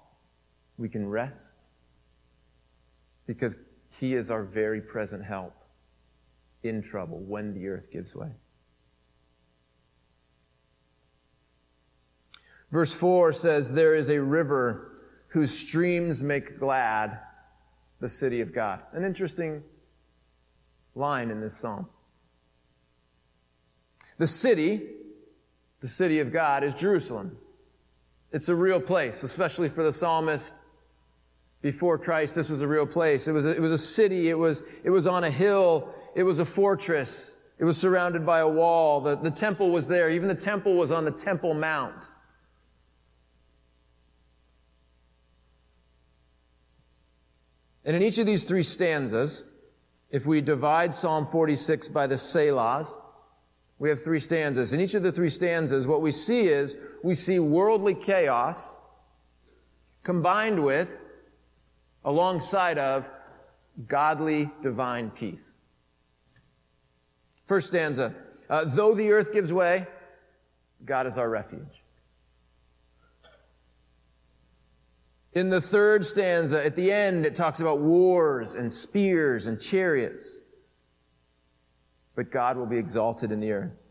we 0.79 0.89
can 0.89 1.09
rest, 1.09 1.55
because 3.27 3.57
He 3.89 4.15
is 4.15 4.31
our 4.31 4.43
very 4.43 4.81
present 4.81 5.25
help 5.25 5.55
in 6.63 6.83
trouble 6.83 7.19
when 7.21 7.55
the 7.55 7.69
earth 7.69 7.91
gives 7.91 8.15
way. 8.15 8.33
Verse 12.71 12.93
4 12.93 13.33
says, 13.33 13.73
There 13.73 13.95
is 13.95 14.11
a 14.11 14.21
river 14.21 14.99
whose 15.29 15.57
streams 15.57 16.23
make 16.23 16.59
glad 16.59 17.19
the 18.01 18.09
city 18.09 18.41
of 18.41 18.53
God. 18.53 18.83
An 18.93 19.05
interesting 19.05 19.63
line 20.95 21.31
in 21.31 21.41
this 21.41 21.57
psalm. 21.57 21.89
The 24.19 24.27
city, 24.27 24.83
the 25.81 25.89
city 25.89 26.21
of 26.21 26.33
God, 26.33 26.65
is 26.65 26.75
Jerusalem. 26.75 27.37
It's 28.37 28.51
a 28.51 28.55
real 28.55 28.81
place, 28.81 29.23
especially 29.23 29.71
for 29.71 29.83
the 29.83 29.91
psalmist 29.91 30.53
before 31.63 31.97
Christ, 31.97 32.35
this 32.35 32.51
was 32.51 32.61
a 32.61 32.69
real 32.69 32.85
place. 32.85 33.29
It 33.29 33.33
was 33.33 33.47
a, 33.47 33.57
it 33.57 33.63
was 33.63 33.73
a 33.73 33.79
city. 33.79 34.29
It 34.29 34.37
was, 34.37 34.63
it 34.85 34.91
was 34.91 35.07
on 35.07 35.25
a 35.25 35.31
hill. 35.31 35.89
It 36.15 36.23
was 36.23 36.39
a 36.39 36.45
fortress. 36.45 37.39
It 37.59 37.65
was 37.65 37.79
surrounded 37.79 38.27
by 38.27 38.41
a 38.41 38.49
wall. 38.49 39.01
The, 39.01 39.17
the 39.17 39.31
temple 39.31 39.71
was 39.71 39.89
there. 39.89 40.11
Even 40.11 40.29
the 40.29 40.35
temple 40.35 40.75
was 40.75 40.93
on 40.93 41.07
the 41.07 41.11
Temple 41.11 41.55
Mount. 41.55 42.11
And 47.87 47.97
in 47.97 48.03
each 48.03 48.19
of 48.19 48.27
these 48.27 48.45
three 48.45 48.63
stanzas, 48.63 49.47
if 50.11 50.27
we 50.27 50.43
divide 50.43 50.93
Psalm 50.93 51.25
46 51.25 51.89
by 51.89 52.07
the 52.07 52.17
Selahs, 52.17 52.99
we 53.79 53.89
have 53.89 54.03
three 54.03 54.19
stanzas. 54.19 54.73
In 54.73 54.81
each 54.81 54.95
of 54.95 55.03
the 55.03 55.13
three 55.13 55.29
stanzas, 55.29 55.87
what 55.87 56.01
we 56.01 56.13
see 56.13 56.47
is 56.47 56.77
we 57.03 57.15
see 57.15 57.39
worldly 57.39 57.95
chaos 57.95 58.77
combined 60.03 60.65
with 60.65 61.05
alongside 62.05 62.79
of 62.79 63.09
godly 63.87 64.51
divine 64.63 65.11
peace. 65.11 65.59
First 67.45 67.69
stanza, 67.69 68.15
uh, 68.49 68.65
though 68.67 68.95
the 68.95 69.11
earth 69.11 69.33
gives 69.33 69.53
way, 69.53 69.87
God 70.85 71.07
is 71.07 71.19
our 71.19 71.29
refuge. 71.29 71.83
In 75.33 75.51
the 75.51 75.61
third 75.61 76.07
stanza, 76.07 76.65
at 76.65 76.77
the 76.77 76.91
end, 76.91 77.27
it 77.27 77.35
talks 77.35 77.61
about 77.61 77.81
wars 77.81 78.55
and 78.55 78.73
spears 78.73 79.49
and 79.49 79.61
chariots. 79.61 80.41
But 82.17 82.33
God 82.33 82.57
will 82.57 82.67
be 82.67 82.79
exalted 82.79 83.31
in 83.31 83.39
the 83.39 83.53
earth. 83.53 83.87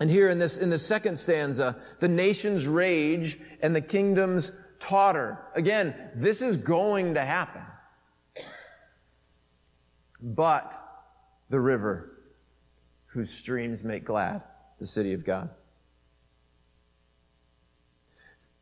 And 0.00 0.10
here 0.10 0.28
in 0.28 0.40
this, 0.40 0.56
in 0.56 0.70
the 0.70 0.78
second 0.78 1.16
stanza, 1.16 1.76
the 2.00 2.08
nations 2.08 2.66
rage 2.66 3.38
and 3.62 3.76
the 3.76 3.80
kingdoms 3.80 4.50
totter. 4.80 5.38
Again, 5.54 5.94
this 6.16 6.42
is 6.42 6.56
going 6.56 7.14
to 7.14 7.20
happen. 7.20 7.62
But 10.20 10.74
the 11.48 11.60
river 11.60 12.10
whose 13.06 13.30
streams 13.30 13.84
make 13.84 14.04
glad 14.04 14.42
the 14.80 14.86
city 14.86 15.12
of 15.12 15.24
God. 15.24 15.50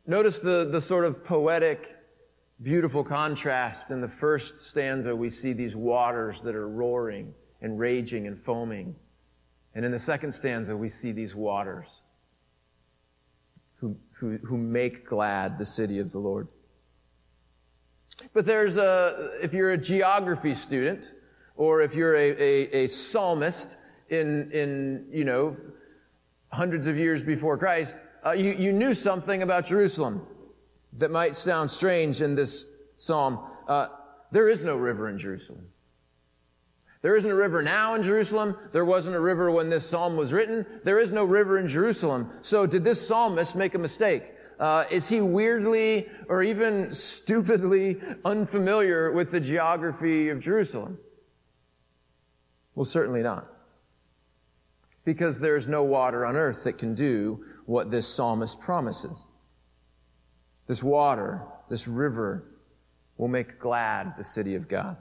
Notice 0.05 0.39
the, 0.39 0.69
the 0.69 0.81
sort 0.81 1.05
of 1.05 1.23
poetic, 1.23 1.95
beautiful 2.61 3.03
contrast. 3.03 3.89
In 3.89 4.01
the 4.01 4.07
first 4.07 4.59
stanza, 4.59 5.15
we 5.15 5.29
see 5.29 5.53
these 5.53 5.75
waters 5.75 6.41
that 6.41 6.55
are 6.55 6.67
roaring 6.67 7.33
and 7.63 7.79
raging 7.79 8.27
and 8.27 8.37
foaming. 8.37 8.95
And 9.73 9.83
in 9.83 9.91
the 9.91 9.97
second 9.97 10.33
stanza, 10.33 10.77
we 10.77 10.89
see 10.89 11.11
these 11.11 11.33
waters 11.33 12.01
who, 13.77 13.95
who, 14.11 14.37
who 14.43 14.57
make 14.57 15.07
glad 15.07 15.57
the 15.57 15.65
city 15.65 15.97
of 15.97 16.11
the 16.11 16.19
Lord. 16.19 16.47
But 18.33 18.45
there's 18.45 18.77
a, 18.77 19.31
if 19.41 19.53
you're 19.53 19.71
a 19.71 19.77
geography 19.77 20.53
student, 20.53 21.13
or 21.55 21.81
if 21.81 21.95
you're 21.95 22.15
a, 22.15 22.31
a, 22.39 22.83
a 22.83 22.87
psalmist 22.87 23.77
in, 24.09 24.51
in, 24.51 25.07
you 25.11 25.23
know, 25.23 25.55
hundreds 26.51 26.85
of 26.85 26.97
years 26.97 27.23
before 27.23 27.57
Christ, 27.57 27.97
uh, 28.25 28.31
you, 28.31 28.53
you 28.53 28.71
knew 28.71 28.93
something 28.93 29.41
about 29.41 29.65
Jerusalem 29.65 30.25
that 30.97 31.11
might 31.11 31.35
sound 31.35 31.71
strange 31.71 32.21
in 32.21 32.35
this 32.35 32.67
psalm. 32.95 33.39
Uh, 33.67 33.87
there 34.31 34.49
is 34.49 34.63
no 34.63 34.75
river 34.75 35.09
in 35.09 35.17
Jerusalem. 35.17 35.67
There 37.03 37.17
isn't 37.17 37.29
a 37.29 37.35
river 37.35 37.61
now 37.61 37.95
in 37.95 38.01
Jerusalem. 38.01 38.57
There 38.71 38.85
wasn't 38.85 39.17
a 39.17 39.19
river 39.19 39.51
when 39.51 39.69
this 39.69 39.85
psalm 39.85 40.15
was 40.15 40.31
written. 40.31 40.65
There 40.85 40.99
is 40.99 41.11
no 41.11 41.25
river 41.25 41.59
in 41.59 41.67
Jerusalem. 41.67 42.31
So 42.41 42.65
did 42.65 42.85
this 42.85 43.05
psalmist 43.05 43.57
make 43.57 43.75
a 43.75 43.77
mistake? 43.77 44.33
Uh, 44.57 44.85
is 44.89 45.09
he 45.09 45.19
weirdly 45.19 46.07
or 46.29 46.43
even 46.43 46.93
stupidly 46.93 47.99
unfamiliar 48.23 49.11
with 49.11 49.31
the 49.31 49.41
geography 49.41 50.29
of 50.29 50.39
Jerusalem? 50.39 50.97
Well, 52.73 52.85
certainly 52.85 53.21
not. 53.21 53.47
Because 55.03 55.41
there's 55.41 55.67
no 55.67 55.83
water 55.83 56.25
on 56.25 56.37
earth 56.37 56.63
that 56.63 56.77
can 56.77 56.95
do 56.95 57.43
what 57.65 57.91
this 57.91 58.07
psalmist 58.07 58.61
promises. 58.61 59.27
This 60.67 60.81
water, 60.81 61.41
this 61.69 61.85
river, 61.85 62.45
will 63.17 63.27
make 63.27 63.59
glad 63.59 64.13
the 64.17 64.23
city 64.23 64.55
of 64.55 64.69
God 64.69 64.95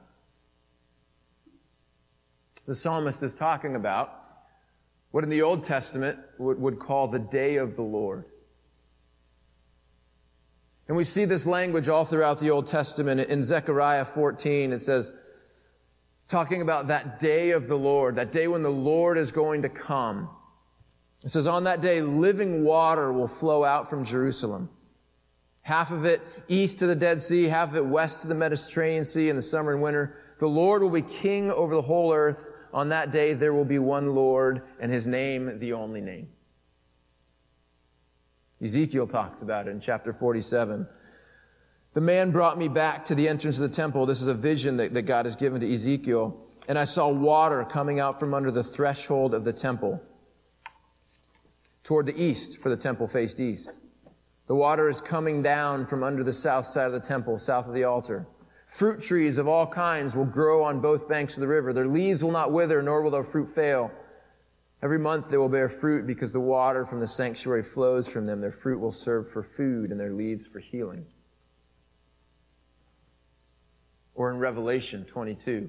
the 2.66 2.75
psalmist 2.75 3.22
is 3.22 3.35
talking 3.35 3.77
about 3.77 4.18
what 5.11 5.25
in 5.25 5.31
the 5.31 5.42
Old 5.42 5.64
Testament 5.64 6.18
would, 6.38 6.59
would 6.61 6.79
call 6.79 7.09
the 7.09 7.18
day 7.18 7.57
of 7.57 7.77
the 7.77 7.83
Lord. 7.83 8.25
And 10.88 10.96
we 10.96 11.05
see 11.05 11.25
this 11.25 11.46
language 11.46 11.88
all 11.88 12.05
throughout 12.05 12.38
the 12.38 12.51
Old 12.51 12.66
Testament. 12.66 13.20
In 13.20 13.42
Zechariah 13.42 14.05
14, 14.05 14.72
it 14.72 14.79
says, 14.79 15.12
talking 16.29 16.62
about 16.62 16.87
that 16.88 17.18
day 17.18 17.51
of 17.51 17.68
the 17.68 17.77
Lord, 17.77 18.16
that 18.16 18.33
day 18.33 18.48
when 18.48 18.62
the 18.62 18.70
Lord 18.70 19.18
is 19.18 19.31
going 19.31 19.62
to 19.62 19.68
come. 19.68 20.29
It 21.22 21.31
says, 21.31 21.46
on 21.46 21.64
that 21.64 21.81
day, 21.81 22.01
living 22.01 22.64
water 22.64 23.12
will 23.12 23.29
flow 23.29 23.64
out 23.64 23.88
from 23.88 24.05
Jerusalem. 24.05 24.70
Half 25.62 25.92
of 25.92 26.05
it 26.05 26.20
east 26.48 26.81
to 26.81 26.87
the 26.87 26.96
Dead 26.96 27.20
Sea, 27.20 27.44
half 27.44 27.70
of 27.70 27.77
it 27.77 27.87
west 27.87 28.22
to 28.22 28.29
the 28.29 28.35
Mediterranean 28.35 29.05
Sea 29.05 29.29
in 29.29 29.37
the 29.37 29.42
summer 29.42 29.72
and 29.72 29.83
winter. 29.83 30.18
The 30.38 30.49
Lord 30.49 30.83
will 30.83 30.90
be 30.90 31.03
king 31.03 31.51
over 31.51 31.75
the 31.75 31.83
whole 31.83 32.12
earth. 32.12 32.51
On 32.73 32.88
that 32.88 33.11
day, 33.11 33.35
there 33.35 33.53
will 33.53 33.64
be 33.64 33.79
one 33.79 34.14
Lord, 34.14 34.62
and 34.81 34.90
his 34.90 35.07
name 35.07 35.59
the 35.59 35.73
only 35.75 36.01
name. 36.01 36.29
Ezekiel 38.62 39.07
talks 39.07 39.42
about 39.42 39.66
it 39.66 39.71
in 39.73 39.81
chapter 39.81 40.12
47. 40.12 40.87
The 41.95 42.01
man 42.01 42.31
brought 42.31 42.57
me 42.57 42.68
back 42.68 43.05
to 43.07 43.14
the 43.14 43.29
entrance 43.29 43.59
of 43.59 43.68
the 43.68 43.75
temple. 43.75 44.07
This 44.07 44.23
is 44.23 44.29
a 44.29 44.35
vision 44.35 44.79
that, 44.79 44.95
that 44.95 45.03
God 45.03 45.27
has 45.27 45.37
given 45.37 45.61
to 45.61 45.73
Ezekiel. 45.73 46.47
And 46.68 46.79
I 46.79 46.85
saw 46.85 47.09
water 47.09 47.64
coming 47.64 48.01
out 48.01 48.18
from 48.18 48.33
under 48.33 48.51
the 48.51 48.64
threshold 48.64 49.35
of 49.35 49.45
the 49.45 49.53
temple 49.53 50.03
toward 51.83 52.07
the 52.07 52.23
east, 52.23 52.59
for 52.59 52.71
the 52.71 52.77
temple 52.77 53.07
faced 53.07 53.40
east. 53.40 53.81
The 54.47 54.55
water 54.55 54.88
is 54.88 55.01
coming 55.01 55.42
down 55.42 55.85
from 55.85 56.03
under 56.03 56.25
the 56.25 56.33
south 56.33 56.66
side 56.66 56.87
of 56.87 56.92
the 56.92 57.01
temple, 57.01 57.37
south 57.38 57.66
of 57.66 57.75
the 57.75 57.85
altar. 57.85 58.27
Fruit 58.73 59.03
trees 59.03 59.37
of 59.37 59.47
all 59.47 59.67
kinds 59.67 60.17
will 60.17 60.25
grow 60.25 60.65
on 60.65 60.81
both 60.81 61.07
banks 61.07 61.37
of 61.37 61.43
the 61.43 61.47
river. 61.47 61.75
Their 61.75 61.87
leaves 61.87 62.25
will 62.25 62.31
not 62.31 62.53
wither, 62.53 62.83
nor 62.83 63.03
will 63.03 63.11
their 63.11 63.23
fruit 63.23 63.47
fail. 63.47 63.91
Every 64.83 64.99
month 64.99 65.29
they 65.29 65.37
will 65.37 65.51
bear 65.51 65.69
fruit 65.69 66.07
because 66.07 66.33
the 66.33 66.41
water 66.41 66.87
from 66.87 66.99
the 66.99 67.07
sanctuary 67.07 67.63
flows 67.63 68.09
from 68.09 68.25
them. 68.25 68.41
Their 68.41 68.51
fruit 68.51 68.81
will 68.81 68.91
serve 68.91 69.31
for 69.31 69.43
food 69.43 69.91
and 69.91 70.01
their 70.01 70.15
leaves 70.15 70.47
for 70.47 70.59
healing. 70.59 71.05
Or 74.15 74.31
in 74.31 74.39
Revelation 74.39 75.05
22, 75.05 75.69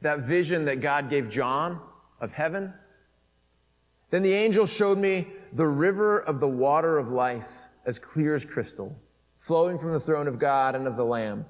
that 0.00 0.20
vision 0.20 0.66
that 0.66 0.80
God 0.80 1.10
gave 1.10 1.28
John 1.28 1.80
of 2.20 2.30
heaven. 2.30 2.74
Then 4.10 4.22
the 4.22 4.34
angel 4.34 4.66
showed 4.66 4.98
me 4.98 5.26
the 5.52 5.66
river 5.66 6.20
of 6.20 6.38
the 6.38 6.48
water 6.48 6.96
of 6.96 7.10
life 7.10 7.66
as 7.84 7.98
clear 7.98 8.34
as 8.34 8.44
crystal, 8.44 8.96
flowing 9.36 9.78
from 9.78 9.92
the 9.92 10.00
throne 10.00 10.28
of 10.28 10.38
God 10.38 10.76
and 10.76 10.86
of 10.86 10.94
the 10.94 11.04
Lamb. 11.04 11.44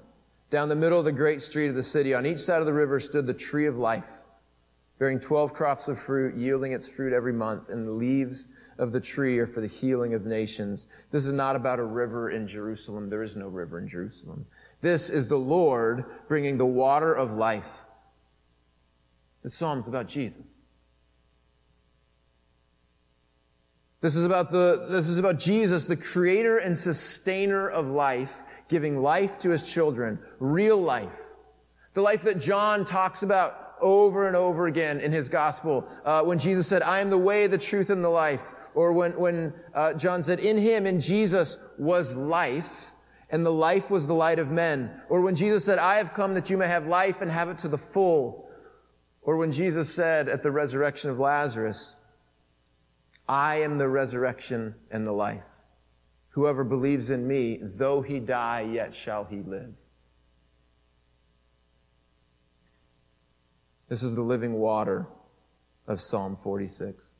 Down 0.49 0.69
the 0.69 0.75
middle 0.75 0.99
of 0.99 1.05
the 1.05 1.11
great 1.11 1.41
street 1.41 1.67
of 1.67 1.75
the 1.75 1.83
city, 1.83 2.13
on 2.13 2.25
each 2.25 2.39
side 2.39 2.59
of 2.59 2.65
the 2.65 2.73
river, 2.73 2.99
stood 2.99 3.27
the 3.27 3.33
tree 3.33 3.67
of 3.67 3.77
life, 3.77 4.23
bearing 4.97 5.19
12 5.19 5.53
crops 5.53 5.87
of 5.87 5.99
fruit, 5.99 6.35
yielding 6.35 6.71
its 6.71 6.87
fruit 6.87 7.13
every 7.13 7.33
month, 7.33 7.69
and 7.69 7.85
the 7.85 7.91
leaves 7.91 8.47
of 8.79 8.91
the 8.91 8.99
tree 8.99 9.37
are 9.37 9.45
for 9.45 9.61
the 9.61 9.67
healing 9.67 10.13
of 10.13 10.25
nations. 10.25 10.87
This 11.11 11.25
is 11.25 11.33
not 11.33 11.55
about 11.55 11.79
a 11.79 11.83
river 11.83 12.31
in 12.31 12.47
Jerusalem. 12.47 13.09
There 13.09 13.23
is 13.23 13.35
no 13.35 13.47
river 13.47 13.77
in 13.77 13.87
Jerusalem. 13.87 14.45
This 14.81 15.09
is 15.09 15.27
the 15.27 15.37
Lord 15.37 16.05
bringing 16.27 16.57
the 16.57 16.65
water 16.65 17.13
of 17.13 17.33
life. 17.33 17.85
The 19.43 19.49
psalm's 19.49 19.87
about 19.87 20.07
Jesus. 20.07 20.59
This 24.01 24.15
is 24.15 24.25
about 24.25 24.49
the, 24.49 24.87
this 24.89 25.09
is 25.09 25.17
about 25.17 25.37
Jesus, 25.37 25.83
the 25.83 25.97
creator 25.97 26.57
and 26.57 26.77
sustainer 26.77 27.67
of 27.69 27.89
life, 27.89 28.43
giving 28.69 29.01
life 29.01 29.37
to 29.39 29.49
his 29.49 29.69
children, 29.71 30.19
real 30.39 30.77
life. 30.77 31.19
The 31.93 32.01
life 32.01 32.21
that 32.21 32.39
John 32.39 32.85
talks 32.85 33.23
about 33.23 33.75
over 33.81 34.27
and 34.27 34.35
over 34.35 34.67
again 34.67 34.99
in 34.99 35.11
his 35.11 35.27
gospel. 35.27 35.87
Uh, 36.05 36.21
when 36.21 36.37
Jesus 36.37 36.67
said, 36.67 36.83
I 36.83 36.99
am 36.99 37.09
the 37.09 37.17
way, 37.17 37.47
the 37.47 37.57
truth, 37.57 37.89
and 37.89 38.01
the 38.01 38.09
life. 38.09 38.53
Or 38.75 38.93
when, 38.93 39.13
when 39.19 39.53
uh, 39.73 39.93
John 39.93 40.21
said, 40.21 40.39
in 40.39 40.57
him, 40.57 40.85
in 40.85 40.99
Jesus, 40.99 41.57
was 41.77 42.15
life, 42.15 42.91
and 43.31 43.45
the 43.45 43.51
life 43.51 43.89
was 43.89 44.05
the 44.05 44.13
light 44.13 44.37
of 44.37 44.51
men. 44.51 45.01
Or 45.09 45.21
when 45.21 45.35
Jesus 45.35 45.65
said, 45.65 45.79
I 45.79 45.95
have 45.95 46.13
come 46.13 46.35
that 46.35 46.49
you 46.49 46.57
may 46.57 46.67
have 46.67 46.87
life 46.87 47.21
and 47.21 47.31
have 47.31 47.49
it 47.49 47.57
to 47.59 47.67
the 47.67 47.77
full. 47.77 48.49
Or 49.21 49.37
when 49.37 49.51
Jesus 49.51 49.93
said 49.93 50.29
at 50.29 50.43
the 50.43 50.51
resurrection 50.51 51.09
of 51.09 51.19
Lazarus, 51.19 51.95
I 53.27 53.61
am 53.61 53.77
the 53.77 53.89
resurrection 53.89 54.75
and 54.91 55.05
the 55.05 55.11
life. 55.11 55.43
Whoever 56.39 56.63
believes 56.63 57.09
in 57.09 57.27
me, 57.27 57.59
though 57.61 58.01
he 58.01 58.21
die, 58.21 58.61
yet 58.61 58.93
shall 58.93 59.25
he 59.25 59.41
live. 59.41 59.73
This 63.89 64.03
is 64.03 64.15
the 64.15 64.21
living 64.21 64.53
water 64.53 65.05
of 65.85 65.99
Psalm 65.99 66.37
46. 66.41 67.17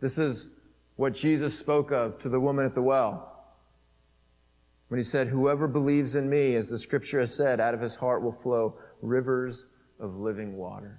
This 0.00 0.18
is 0.18 0.48
what 0.96 1.14
Jesus 1.14 1.56
spoke 1.56 1.92
of 1.92 2.18
to 2.18 2.28
the 2.28 2.40
woman 2.40 2.66
at 2.66 2.74
the 2.74 2.82
well. 2.82 3.44
When 4.88 4.98
he 4.98 5.04
said, 5.04 5.28
Whoever 5.28 5.68
believes 5.68 6.16
in 6.16 6.28
me, 6.28 6.56
as 6.56 6.68
the 6.68 6.78
scripture 6.78 7.20
has 7.20 7.32
said, 7.32 7.60
out 7.60 7.74
of 7.74 7.80
his 7.80 7.94
heart 7.94 8.22
will 8.22 8.32
flow 8.32 8.76
rivers 9.02 9.66
of 10.00 10.16
living 10.16 10.56
water. 10.56 10.98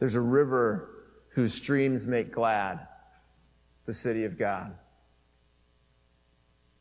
There's 0.00 0.16
a 0.16 0.20
river 0.20 1.04
whose 1.28 1.54
streams 1.54 2.08
make 2.08 2.32
glad 2.32 2.88
the 3.86 3.92
city 3.92 4.24
of 4.24 4.38
God. 4.38 4.74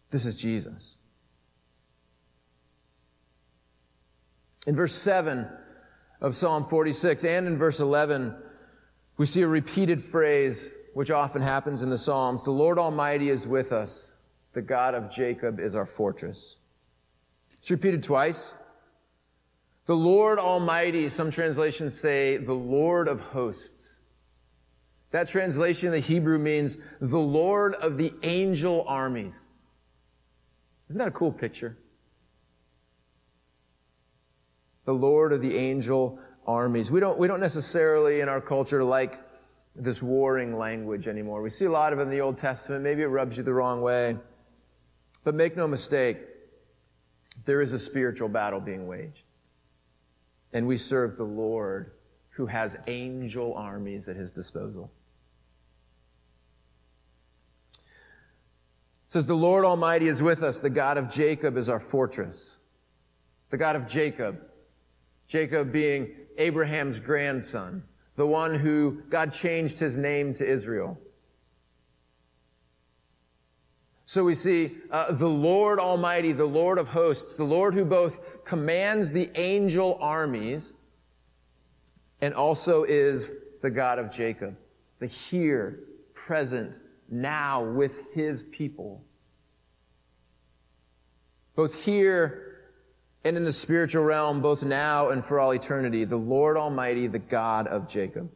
This 0.09 0.25
is 0.25 0.39
Jesus. 0.39 0.97
In 4.65 4.75
verse 4.75 4.93
7 4.93 5.47
of 6.21 6.35
Psalm 6.35 6.63
46 6.63 7.25
and 7.25 7.47
in 7.47 7.57
verse 7.57 7.79
11, 7.79 8.35
we 9.17 9.25
see 9.25 9.41
a 9.41 9.47
repeated 9.47 10.01
phrase 10.01 10.69
which 10.93 11.11
often 11.11 11.41
happens 11.41 11.83
in 11.83 11.89
the 11.89 11.97
Psalms 11.97 12.43
The 12.43 12.51
Lord 12.51 12.77
Almighty 12.77 13.29
is 13.29 13.47
with 13.47 13.71
us, 13.71 14.13
the 14.53 14.61
God 14.61 14.93
of 14.93 15.11
Jacob 15.11 15.59
is 15.59 15.75
our 15.75 15.85
fortress. 15.85 16.57
It's 17.57 17.71
repeated 17.71 18.03
twice. 18.03 18.55
The 19.85 19.95
Lord 19.95 20.39
Almighty, 20.39 21.09
some 21.09 21.29
translations 21.29 21.99
say 21.99 22.37
the 22.37 22.53
Lord 22.53 23.07
of 23.07 23.19
hosts. 23.19 23.92
That 25.13 25.27
translation 25.27 25.89
in 25.89 25.93
the 25.93 25.99
Hebrew 25.99 26.39
means 26.39 26.79
the 26.99 27.19
Lord 27.19 27.75
of 27.75 27.99
the 27.99 28.11
angel 28.23 28.83
armies. 28.87 29.45
Isn't 30.89 30.97
that 30.97 31.07
a 31.07 31.11
cool 31.11 31.31
picture? 31.31 31.77
The 34.85 34.93
Lord 34.93 35.31
of 35.31 35.39
the 35.39 35.55
angel 35.55 36.17
armies. 36.47 36.89
We 36.89 36.99
don't, 36.99 37.19
we 37.19 37.27
don't 37.27 37.39
necessarily 37.39 38.21
in 38.21 38.27
our 38.27 38.41
culture 38.41 38.83
like 38.83 39.21
this 39.75 40.01
warring 40.01 40.57
language 40.57 41.07
anymore. 41.07 41.43
We 41.43 41.51
see 41.51 41.65
a 41.65 41.71
lot 41.71 41.93
of 41.93 41.99
it 41.99 42.01
in 42.01 42.09
the 42.09 42.21
Old 42.21 42.39
Testament. 42.39 42.81
Maybe 42.81 43.03
it 43.03 43.07
rubs 43.07 43.37
you 43.37 43.43
the 43.43 43.53
wrong 43.53 43.81
way. 43.81 44.17
But 45.23 45.35
make 45.35 45.55
no 45.55 45.67
mistake, 45.67 46.25
there 47.45 47.61
is 47.61 47.71
a 47.71 47.79
spiritual 47.79 48.29
battle 48.29 48.59
being 48.59 48.87
waged. 48.87 49.25
And 50.53 50.65
we 50.65 50.75
serve 50.75 51.17
the 51.17 51.23
Lord 51.23 51.91
who 52.31 52.47
has 52.47 52.77
angel 52.87 53.53
armies 53.53 54.09
at 54.09 54.15
his 54.15 54.31
disposal. 54.31 54.91
Says, 59.13 59.27
The 59.27 59.35
Lord 59.35 59.63
Almighty 59.63 60.07
is 60.07 60.23
with 60.23 60.41
us. 60.41 60.57
The 60.57 60.71
God 60.71 60.97
of 60.97 61.07
Jacob 61.07 61.55
is 61.55 61.69
our 61.69 61.79
fortress. 61.79 62.59
The 63.51 63.57
God 63.57 63.75
of 63.75 63.87
Jacob. 63.87 64.41
Jacob 65.27 65.71
being 65.71 66.15
Abraham's 66.39 66.99
grandson, 66.99 67.83
the 68.15 68.25
one 68.25 68.55
who 68.55 69.03
God 69.09 69.31
changed 69.31 69.77
his 69.77 69.99
name 69.99 70.33
to 70.33 70.45
Israel. 70.45 70.99
So 74.05 74.23
we 74.23 74.33
see 74.33 74.77
uh, 74.89 75.11
the 75.11 75.29
Lord 75.29 75.79
Almighty, 75.79 76.31
the 76.31 76.45
Lord 76.45 76.79
of 76.79 76.87
hosts, 76.87 77.35
the 77.35 77.43
Lord 77.43 77.75
who 77.75 77.85
both 77.85 78.43
commands 78.43 79.11
the 79.11 79.29
angel 79.35 79.97
armies 80.01 80.75
and 82.19 82.33
also 82.33 82.83
is 82.83 83.33
the 83.61 83.69
God 83.69 83.99
of 83.99 84.11
Jacob, 84.11 84.57
the 84.97 85.07
here, 85.07 85.81
present, 86.15 86.79
now 87.13 87.63
with 87.63 88.11
his 88.13 88.43
people. 88.43 89.03
Both 91.55 91.83
here 91.83 92.61
and 93.23 93.37
in 93.37 93.45
the 93.45 93.53
spiritual 93.53 94.03
realm, 94.03 94.41
both 94.41 94.63
now 94.63 95.09
and 95.09 95.23
for 95.23 95.39
all 95.39 95.51
eternity, 95.51 96.03
the 96.03 96.17
Lord 96.17 96.57
Almighty, 96.57 97.07
the 97.07 97.19
God 97.19 97.67
of 97.67 97.87
Jacob. 97.87 98.29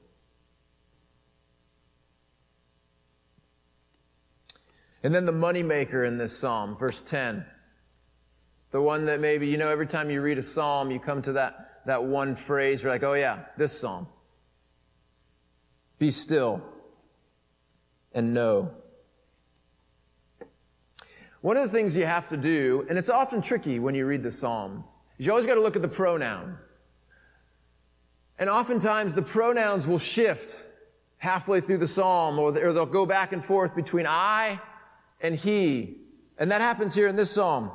And 5.04 5.14
then 5.14 5.26
the 5.26 5.32
moneymaker 5.32 6.08
in 6.08 6.18
this 6.18 6.38
psalm, 6.38 6.76
verse 6.76 7.02
10. 7.02 7.46
The 8.72 8.82
one 8.82 9.06
that 9.06 9.20
maybe, 9.20 9.48
you 9.48 9.58
know, 9.58 9.70
every 9.70 9.88
time 9.88 10.10
you 10.10 10.22
read 10.22 10.38
a 10.38 10.44
psalm, 10.44 10.92
you 10.92 11.00
come 11.00 11.22
to 11.24 11.34
that, 11.34 11.82
that 11.86 12.04
one 12.04 12.36
phrase, 12.36 12.84
you're 12.84 12.92
like, 12.92 13.04
oh 13.04 13.14
yeah, 13.14 13.46
this 13.58 13.78
psalm. 13.80 14.08
Be 16.00 16.12
still 16.12 16.64
and 18.18 18.34
know. 18.34 18.72
One 21.42 21.56
of 21.56 21.62
the 21.62 21.70
things 21.70 21.96
you 21.96 22.08
have 22.08 22.28
to 22.30 22.38
do, 22.38 22.84
and 22.90 22.98
it's 22.98 23.12
often 23.12 23.44
tricky 23.44 23.78
when 23.78 23.94
you 23.94 24.08
read 24.08 24.24
the 24.24 24.32
Psalms, 24.32 24.96
is 25.20 25.28
you 25.28 25.32
always 25.32 25.46
got 25.46 25.54
to 25.54 25.62
look 25.62 25.76
at 25.76 25.84
the 25.84 25.88
pronouns. 25.88 26.60
And 28.40 28.50
oftentimes 28.50 29.14
the 29.14 29.22
pronouns 29.22 29.86
will 29.86 30.00
shift 30.00 30.68
halfway 31.18 31.62
through 31.62 31.78
the 31.78 31.88
psalm, 31.88 32.40
or, 32.40 32.52
they'll 32.52 32.88
go 32.88 33.06
back 33.06 33.34
and 33.34 33.46
forth 33.46 33.76
between 33.76 34.08
I 34.08 34.60
and 35.22 35.36
he. 35.36 35.98
And 36.40 36.52
that 36.52 36.62
happens 36.62 36.96
here 36.96 37.08
in 37.08 37.16
this 37.16 37.30
psalm. 37.30 37.72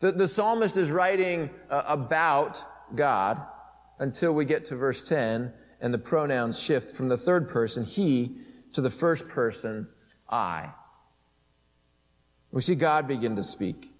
The, 0.00 0.12
the 0.12 0.28
psalmist 0.28 0.76
is 0.76 0.90
writing 0.90 1.48
uh, 1.70 1.82
about 1.86 2.62
God 2.94 3.40
until 3.98 4.32
we 4.32 4.44
get 4.44 4.66
to 4.66 4.76
verse 4.76 5.08
10, 5.08 5.52
and 5.80 5.94
the 5.94 5.98
pronouns 5.98 6.60
shift 6.60 6.90
from 6.90 7.08
the 7.08 7.16
third 7.16 7.48
person, 7.48 7.84
he, 7.84 8.36
to 8.78 8.82
the 8.82 8.90
first 8.90 9.26
person, 9.26 9.88
I. 10.30 10.70
We 12.52 12.60
see 12.60 12.76
God 12.76 13.08
begin 13.08 13.34
to 13.34 13.42
speak. 13.42 13.92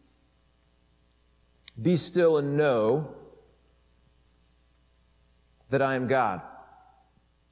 Be 1.82 1.96
still 1.96 2.38
and 2.38 2.56
know 2.56 3.12
that 5.70 5.82
I 5.82 5.96
am 5.96 6.06
God. 6.06 6.42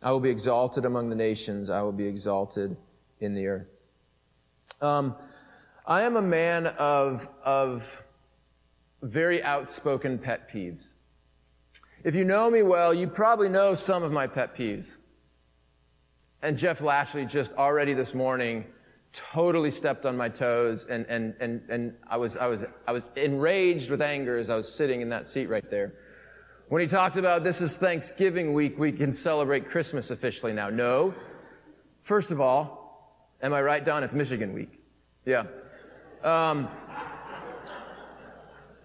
I 0.04 0.12
will 0.12 0.20
be 0.20 0.30
exalted 0.30 0.84
among 0.84 1.10
the 1.10 1.16
nations. 1.16 1.68
I 1.68 1.82
will 1.82 1.90
be 1.90 2.06
exalted 2.06 2.76
in 3.18 3.34
the 3.34 3.48
earth. 3.48 3.70
Um, 4.80 5.16
I 5.84 6.02
am 6.02 6.14
a 6.14 6.22
man 6.22 6.68
of, 6.78 7.28
of 7.44 8.04
very 9.02 9.42
outspoken 9.42 10.18
pet 10.18 10.48
peeves. 10.48 10.92
If 12.04 12.14
you 12.14 12.24
know 12.24 12.48
me 12.52 12.62
well, 12.62 12.94
you 12.94 13.08
probably 13.08 13.48
know 13.48 13.74
some 13.74 14.04
of 14.04 14.12
my 14.12 14.28
pet 14.28 14.56
peeves. 14.56 14.98
And 16.42 16.56
Jeff 16.58 16.80
Lashley 16.80 17.24
just 17.24 17.52
already 17.54 17.94
this 17.94 18.14
morning 18.14 18.66
totally 19.12 19.70
stepped 19.70 20.04
on 20.04 20.16
my 20.16 20.28
toes 20.28 20.86
and, 20.86 21.06
and, 21.06 21.34
and, 21.40 21.62
and 21.70 21.94
I 22.06 22.18
was, 22.18 22.36
I 22.36 22.46
was, 22.46 22.66
I 22.86 22.92
was 22.92 23.08
enraged 23.16 23.90
with 23.90 24.02
anger 24.02 24.36
as 24.36 24.50
I 24.50 24.56
was 24.56 24.72
sitting 24.72 25.00
in 25.00 25.08
that 25.08 25.26
seat 25.26 25.48
right 25.48 25.68
there. 25.70 25.94
When 26.68 26.82
he 26.82 26.88
talked 26.88 27.16
about 27.16 27.44
this 27.44 27.60
is 27.60 27.76
Thanksgiving 27.76 28.52
week, 28.52 28.78
we 28.78 28.92
can 28.92 29.12
celebrate 29.12 29.68
Christmas 29.68 30.10
officially 30.10 30.52
now. 30.52 30.68
No. 30.68 31.14
First 32.00 32.30
of 32.30 32.40
all, 32.40 33.30
am 33.40 33.54
I 33.54 33.62
right, 33.62 33.84
Don? 33.84 34.02
It's 34.02 34.14
Michigan 34.14 34.52
week. 34.52 34.80
Yeah. 35.24 35.44
Um, 36.22 36.68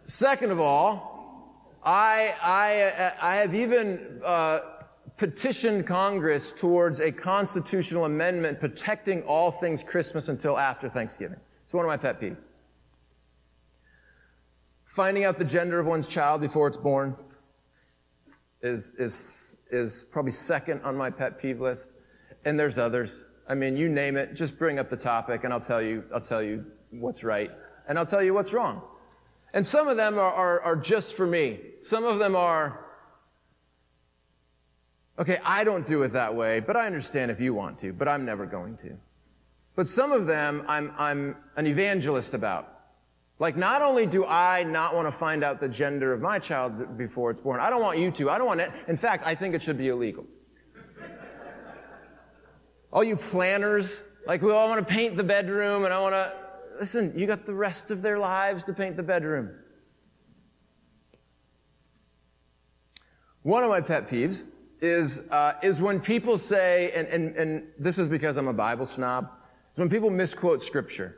second 0.03 0.51
of 0.51 0.59
all, 0.59 1.75
I, 1.83 2.35
I, 2.41 3.13
I 3.19 3.35
have 3.37 3.55
even 3.55 4.21
uh, 4.23 4.59
petitioned 5.21 5.85
Congress 5.85 6.51
towards 6.51 6.99
a 6.99 7.11
constitutional 7.11 8.05
amendment 8.05 8.59
protecting 8.59 9.21
all 9.21 9.51
things 9.51 9.83
Christmas 9.83 10.29
until 10.29 10.57
after 10.57 10.89
Thanksgiving. 10.89 11.39
It's 11.63 11.75
one 11.75 11.85
of 11.85 11.89
my 11.89 11.97
pet 11.97 12.19
peeves. 12.19 12.41
Finding 14.83 15.23
out 15.23 15.37
the 15.37 15.45
gender 15.45 15.79
of 15.79 15.85
one's 15.85 16.07
child 16.07 16.41
before 16.41 16.67
it's 16.67 16.75
born 16.75 17.15
is, 18.63 18.93
is, 18.97 19.57
is 19.69 20.07
probably 20.11 20.31
second 20.31 20.81
on 20.81 20.97
my 20.97 21.11
pet 21.11 21.39
peeve 21.39 21.61
list. 21.61 21.93
And 22.43 22.59
there's 22.59 22.79
others. 22.79 23.27
I 23.47 23.53
mean, 23.53 23.77
you 23.77 23.89
name 23.89 24.17
it, 24.17 24.33
just 24.33 24.57
bring 24.57 24.79
up 24.79 24.89
the 24.89 24.97
topic 24.97 25.43
and 25.43 25.53
I'll 25.53 25.59
tell 25.61 25.83
you, 25.83 26.03
I'll 26.11 26.19
tell 26.19 26.41
you 26.41 26.65
what's 26.89 27.23
right 27.23 27.51
and 27.87 27.99
I'll 27.99 28.07
tell 28.07 28.23
you 28.23 28.33
what's 28.33 28.53
wrong. 28.53 28.81
And 29.53 29.67
some 29.67 29.87
of 29.87 29.97
them 29.97 30.17
are, 30.17 30.33
are, 30.33 30.61
are 30.61 30.75
just 30.75 31.13
for 31.13 31.27
me. 31.27 31.59
Some 31.79 32.05
of 32.05 32.17
them 32.17 32.35
are, 32.35 32.87
okay, 35.19 35.39
I 35.43 35.63
don't 35.63 35.85
do 35.85 36.03
it 36.03 36.09
that 36.09 36.35
way, 36.35 36.59
but 36.59 36.75
I 36.75 36.85
understand 36.85 37.31
if 37.31 37.39
you 37.39 37.53
want 37.53 37.77
to, 37.79 37.93
but 37.93 38.07
I'm 38.07 38.25
never 38.25 38.45
going 38.45 38.77
to. 38.77 38.97
But 39.75 39.87
some 39.87 40.11
of 40.11 40.27
them 40.27 40.63
I'm, 40.67 40.93
I'm 40.97 41.35
an 41.55 41.67
evangelist 41.67 42.33
about. 42.33 42.67
Like, 43.39 43.57
not 43.57 43.81
only 43.81 44.05
do 44.05 44.25
I 44.25 44.63
not 44.63 44.93
want 44.93 45.07
to 45.07 45.11
find 45.11 45.43
out 45.43 45.59
the 45.59 45.67
gender 45.67 46.13
of 46.13 46.21
my 46.21 46.37
child 46.37 46.95
before 46.97 47.31
it's 47.31 47.41
born, 47.41 47.59
I 47.59 47.71
don't 47.71 47.81
want 47.81 47.97
you 47.97 48.11
to. 48.11 48.29
I 48.29 48.37
don't 48.37 48.45
want 48.45 48.61
it. 48.61 48.71
In 48.87 48.95
fact, 48.95 49.25
I 49.25 49.33
think 49.33 49.55
it 49.55 49.61
should 49.63 49.79
be 49.79 49.87
illegal. 49.87 50.25
All 52.93 53.03
you 53.03 53.15
planners, 53.15 54.03
like, 54.27 54.41
we 54.41 54.51
all 54.51 54.67
want 54.67 54.85
to 54.85 54.93
paint 54.93 55.17
the 55.17 55.23
bedroom 55.23 55.85
and 55.85 55.93
I 55.93 55.99
want 55.99 56.13
to, 56.13 56.33
listen, 56.79 57.17
you 57.17 57.25
got 57.25 57.45
the 57.45 57.53
rest 57.53 57.89
of 57.89 58.03
their 58.03 58.19
lives 58.19 58.63
to 58.65 58.73
paint 58.73 58.95
the 58.95 59.03
bedroom. 59.03 59.49
One 63.43 63.63
of 63.63 63.69
my 63.69 63.81
pet 63.81 64.07
peeves 64.07 64.45
is, 64.81 65.19
uh, 65.29 65.53
is 65.61 65.81
when 65.81 65.99
people 65.99 66.37
say, 66.37 66.91
and, 66.91 67.07
and, 67.07 67.35
and 67.35 67.67
this 67.77 67.97
is 67.97 68.07
because 68.07 68.37
I'm 68.37 68.47
a 68.47 68.53
Bible 68.53 68.85
snob, 68.85 69.29
is 69.71 69.79
when 69.79 69.89
people 69.89 70.09
misquote 70.09 70.61
scripture. 70.61 71.17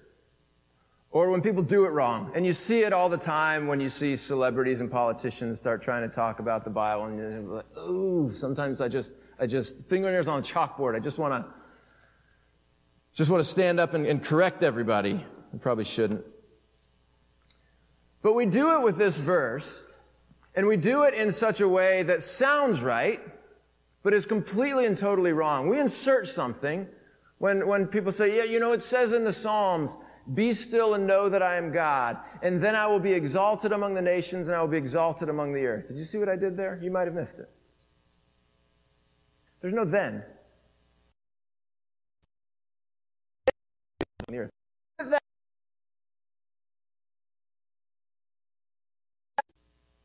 Or 1.11 1.29
when 1.29 1.41
people 1.41 1.61
do 1.61 1.85
it 1.85 1.89
wrong. 1.89 2.31
And 2.33 2.43
you 2.43 2.53
see 2.53 2.81
it 2.81 2.91
all 2.91 3.07
the 3.07 3.17
time 3.17 3.67
when 3.67 3.79
you 3.79 3.87
see 3.87 4.15
celebrities 4.15 4.81
and 4.81 4.91
politicians 4.91 5.59
start 5.59 5.81
trying 5.81 6.01
to 6.01 6.13
talk 6.13 6.39
about 6.39 6.63
the 6.63 6.71
Bible 6.71 7.05
and 7.05 7.17
you're 7.17 7.41
like, 7.41 7.77
ooh, 7.87 8.31
sometimes 8.33 8.81
I 8.81 8.87
just, 8.87 9.13
I 9.39 9.45
just, 9.45 9.85
fingernails 9.85 10.27
on 10.27 10.39
a 10.39 10.41
chalkboard. 10.41 10.95
I 10.95 10.99
just 10.99 11.19
want 11.19 11.33
to, 11.33 11.53
just 13.13 13.29
want 13.29 13.43
to 13.43 13.49
stand 13.49 13.79
up 13.79 13.93
and, 13.93 14.07
and 14.07 14.23
correct 14.23 14.63
everybody. 14.63 15.23
I 15.53 15.57
probably 15.57 15.83
shouldn't. 15.83 16.25
But 18.23 18.33
we 18.33 18.47
do 18.47 18.75
it 18.79 18.83
with 18.83 18.97
this 18.97 19.17
verse, 19.17 19.85
and 20.55 20.65
we 20.65 20.77
do 20.77 21.03
it 21.03 21.13
in 21.13 21.31
such 21.31 21.61
a 21.61 21.67
way 21.67 22.01
that 22.03 22.23
sounds 22.23 22.81
right, 22.81 23.21
but 24.03 24.13
is 24.13 24.25
completely 24.25 24.85
and 24.85 24.97
totally 24.97 25.31
wrong. 25.31 25.67
We 25.67 25.79
insert 25.79 26.27
something 26.27 26.87
when, 27.39 27.65
when 27.67 27.87
people 27.87 28.11
say, 28.11 28.37
yeah, 28.37 28.43
you 28.43 28.59
know, 28.59 28.73
it 28.73 28.81
says 28.81 29.13
in 29.13 29.23
the 29.23 29.33
Psalms, 29.33 29.97
be 30.33 30.53
still 30.53 30.93
and 30.93 31.07
know 31.07 31.29
that 31.29 31.41
I 31.41 31.55
am 31.55 31.71
God. 31.71 32.17
And 32.41 32.61
then 32.61 32.75
I 32.75 32.85
will 32.87 32.99
be 32.99 33.13
exalted 33.13 33.71
among 33.71 33.93
the 33.95 34.01
nations 34.01 34.47
and 34.47 34.55
I 34.55 34.61
will 34.61 34.69
be 34.69 34.77
exalted 34.77 35.29
among 35.29 35.53
the 35.53 35.65
earth. 35.65 35.87
Did 35.87 35.97
you 35.97 36.03
see 36.03 36.17
what 36.17 36.29
I 36.29 36.35
did 36.35 36.55
there? 36.55 36.79
You 36.81 36.91
might 36.91 37.05
have 37.05 37.13
missed 37.13 37.39
it. 37.39 37.49
There's 39.61 39.73
no 39.73 39.85
then. 39.85 40.23
The 44.27 44.37
earth. 44.37 44.49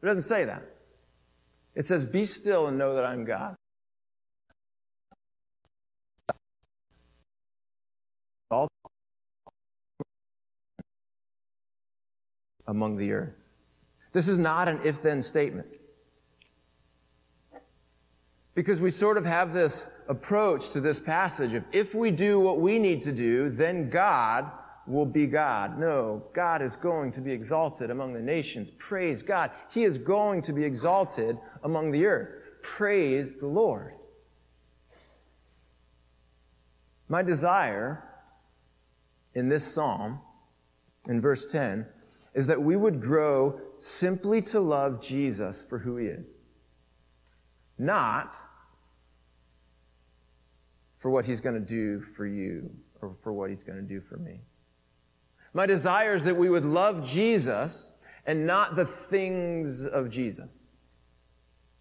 It 0.00 0.06
doesn't 0.06 0.22
say 0.22 0.44
that. 0.44 0.62
It 1.74 1.84
says, 1.84 2.04
Be 2.04 2.24
still 2.24 2.68
and 2.68 2.78
know 2.78 2.94
that 2.94 3.04
I'm 3.04 3.24
God. 3.24 3.56
Among 12.68 12.96
the 12.96 13.12
earth. 13.12 13.34
This 14.12 14.28
is 14.28 14.38
not 14.38 14.68
an 14.68 14.78
if 14.84 15.02
then 15.02 15.20
statement. 15.20 15.66
Because 18.54 18.80
we 18.80 18.90
sort 18.90 19.16
of 19.16 19.24
have 19.24 19.52
this 19.52 19.88
approach 20.08 20.70
to 20.70 20.80
this 20.80 21.00
passage 21.00 21.54
of 21.54 21.64
if 21.72 21.94
we 21.94 22.10
do 22.10 22.38
what 22.40 22.60
we 22.60 22.78
need 22.78 23.02
to 23.02 23.12
do, 23.12 23.50
then 23.50 23.88
God 23.88 24.50
will 24.86 25.06
be 25.06 25.26
God. 25.26 25.78
No, 25.78 26.24
God 26.32 26.62
is 26.62 26.74
going 26.74 27.12
to 27.12 27.20
be 27.20 27.30
exalted 27.30 27.90
among 27.90 28.14
the 28.14 28.22
nations. 28.22 28.70
Praise 28.78 29.22
God. 29.22 29.50
He 29.70 29.84
is 29.84 29.98
going 29.98 30.42
to 30.42 30.52
be 30.52 30.64
exalted 30.64 31.38
among 31.62 31.90
the 31.90 32.06
earth. 32.06 32.32
Praise 32.62 33.36
the 33.36 33.46
Lord. 33.46 33.94
My 37.08 37.22
desire 37.22 38.04
in 39.34 39.48
this 39.48 39.64
psalm, 39.64 40.20
in 41.06 41.20
verse 41.20 41.46
10, 41.46 41.86
is 42.38 42.46
that 42.46 42.62
we 42.62 42.76
would 42.76 43.00
grow 43.00 43.60
simply 43.78 44.40
to 44.40 44.60
love 44.60 45.02
Jesus 45.02 45.60
for 45.60 45.76
who 45.76 45.96
he 45.96 46.06
is, 46.06 46.28
not 47.76 48.36
for 50.94 51.10
what 51.10 51.24
he's 51.24 51.40
going 51.40 51.56
to 51.56 51.60
do 51.60 51.98
for 51.98 52.28
you 52.28 52.70
or 53.02 53.12
for 53.12 53.32
what 53.32 53.50
he's 53.50 53.64
going 53.64 53.76
to 53.76 53.84
do 53.84 54.00
for 54.00 54.18
me. 54.18 54.42
My 55.52 55.66
desire 55.66 56.14
is 56.14 56.22
that 56.22 56.36
we 56.36 56.48
would 56.48 56.64
love 56.64 57.04
Jesus 57.04 57.92
and 58.24 58.46
not 58.46 58.76
the 58.76 58.86
things 58.86 59.84
of 59.84 60.08
Jesus. 60.08 60.64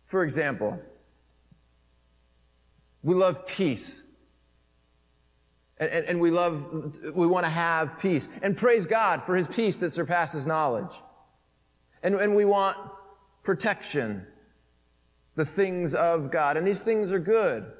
For 0.01 0.23
example, 0.23 0.81
we 3.03 3.13
love 3.13 3.45
peace. 3.45 4.01
And, 5.79 5.89
and, 5.91 6.05
and, 6.05 6.19
we 6.19 6.31
love, 6.31 6.99
we 7.13 7.27
want 7.27 7.45
to 7.45 7.51
have 7.51 7.99
peace. 7.99 8.29
And 8.41 8.57
praise 8.57 8.85
God 8.85 9.23
for 9.23 9.35
his 9.35 9.47
peace 9.47 9.77
that 9.77 9.93
surpasses 9.93 10.47
knowledge. 10.47 10.91
And, 12.01 12.15
and 12.15 12.35
we 12.35 12.45
want 12.45 12.77
protection, 13.43 14.25
the 15.35 15.45
things 15.45 15.93
of 15.93 16.31
God. 16.31 16.57
And 16.57 16.65
these 16.65 16.81
things 16.81 17.11
are 17.11 17.19
good. 17.19 17.71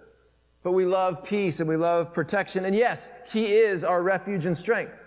But 0.64 0.74
we 0.74 0.86
love 0.86 1.24
peace 1.24 1.60
and 1.60 1.70
we 1.70 1.78
love 1.78 2.14
protection. 2.14 2.66
And 2.66 2.76
yes, 2.76 3.10
he 3.32 3.46
is 3.46 3.84
our 3.84 4.04
refuge 4.04 4.46
and 4.46 4.56
strength. 4.56 5.04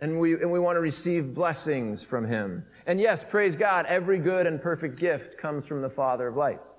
And 0.00 0.20
we, 0.20 0.34
and 0.34 0.50
we 0.50 0.60
want 0.60 0.76
to 0.76 0.80
receive 0.80 1.34
blessings 1.34 2.02
from 2.02 2.26
him. 2.26 2.64
And 2.86 3.00
yes, 3.00 3.24
praise 3.24 3.56
God, 3.56 3.86
every 3.86 4.18
good 4.18 4.46
and 4.46 4.60
perfect 4.60 4.98
gift 4.98 5.38
comes 5.38 5.66
from 5.66 5.82
the 5.82 5.90
Father 5.90 6.28
of 6.28 6.36
lights. 6.36 6.76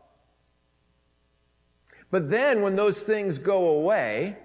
But 2.11 2.29
then 2.29 2.61
when 2.61 2.75
those 2.75 3.03
things 3.03 3.37
go 3.37 3.69
away, 3.69 4.37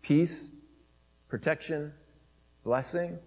peace, 0.00 0.52
protection, 1.28 1.92
blessing, 2.64 3.18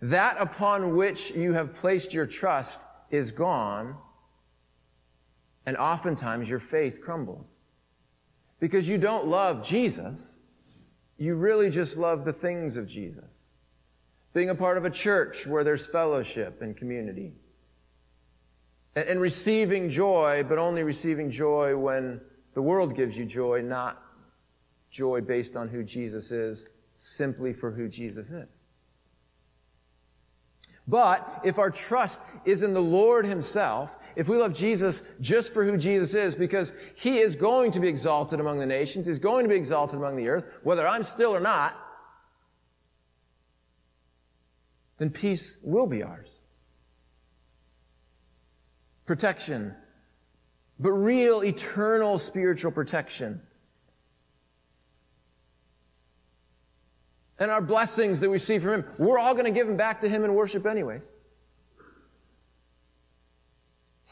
that 0.00 0.36
upon 0.40 0.96
which 0.96 1.32
you 1.32 1.54
have 1.54 1.74
placed 1.74 2.14
your 2.14 2.26
trust 2.26 2.82
is 3.10 3.32
gone, 3.32 3.96
and 5.66 5.76
oftentimes 5.76 6.48
your 6.48 6.60
faith 6.60 7.00
crumbles. 7.00 7.56
Because 8.60 8.88
you 8.88 8.98
don't 8.98 9.26
love 9.26 9.62
Jesus, 9.62 10.40
you 11.16 11.34
really 11.34 11.68
just 11.68 11.96
love 11.96 12.24
the 12.24 12.32
things 12.32 12.76
of 12.76 12.88
Jesus. 12.88 13.44
Being 14.32 14.50
a 14.50 14.54
part 14.54 14.78
of 14.78 14.84
a 14.84 14.90
church 14.90 15.46
where 15.46 15.64
there's 15.64 15.86
fellowship 15.86 16.62
and 16.62 16.76
community 16.76 17.32
and 19.06 19.20
receiving 19.20 19.88
joy, 19.88 20.44
but 20.48 20.58
only 20.58 20.82
receiving 20.82 21.30
joy 21.30 21.76
when 21.76 22.20
the 22.54 22.62
world 22.62 22.96
gives 22.96 23.16
you 23.16 23.24
joy, 23.24 23.60
not 23.60 24.02
joy 24.90 25.20
based 25.20 25.56
on 25.56 25.68
who 25.68 25.84
Jesus 25.84 26.30
is, 26.30 26.66
simply 26.94 27.52
for 27.52 27.70
who 27.70 27.88
Jesus 27.88 28.30
is. 28.30 28.48
But 30.86 31.42
if 31.44 31.58
our 31.58 31.70
trust 31.70 32.18
is 32.46 32.62
in 32.62 32.72
the 32.72 32.80
Lord 32.80 33.26
Himself, 33.26 33.94
if 34.16 34.26
we 34.26 34.38
love 34.38 34.54
Jesus 34.54 35.02
just 35.20 35.52
for 35.52 35.64
who 35.64 35.76
Jesus 35.76 36.14
is, 36.14 36.34
because 36.34 36.72
He 36.94 37.18
is 37.18 37.36
going 37.36 37.72
to 37.72 37.80
be 37.80 37.88
exalted 37.88 38.40
among 38.40 38.58
the 38.58 38.66
nations, 38.66 39.04
He's 39.04 39.18
going 39.18 39.44
to 39.44 39.50
be 39.50 39.54
exalted 39.54 39.98
among 39.98 40.16
the 40.16 40.28
earth, 40.28 40.46
whether 40.62 40.88
I'm 40.88 41.04
still 41.04 41.34
or 41.34 41.40
not, 41.40 41.76
then 44.96 45.10
peace 45.10 45.58
will 45.62 45.86
be 45.86 46.02
ours 46.02 46.37
protection, 49.08 49.74
but 50.78 50.92
real 50.92 51.42
eternal 51.42 52.18
spiritual 52.18 52.70
protection. 52.70 53.40
And 57.40 57.50
our 57.50 57.62
blessings 57.62 58.20
that 58.20 58.28
we 58.28 58.38
see 58.38 58.58
from 58.58 58.74
Him, 58.74 58.84
we're 58.98 59.18
all 59.18 59.32
going 59.32 59.46
to 59.46 59.50
give 59.50 59.66
them 59.66 59.76
back 59.76 60.00
to 60.02 60.08
Him 60.08 60.24
in 60.24 60.34
worship, 60.34 60.66
anyways. 60.66 61.08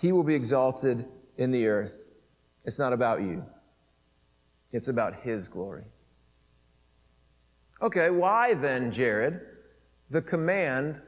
He 0.01 0.13
will 0.13 0.25
be 0.25 0.35
exalted 0.35 1.07
in 1.37 1.51
the 1.51 1.67
earth. 1.67 2.09
It's 2.65 2.79
not 2.79 2.93
about 2.93 3.21
you, 3.21 3.45
it's 4.73 4.89
about 4.89 5.23
His 5.23 5.47
glory. 5.47 5.85
Okay, 7.83 8.09
why 8.09 8.55
then, 8.55 8.91
Jared, 8.91 9.41
the 10.09 10.23
command 10.23 11.03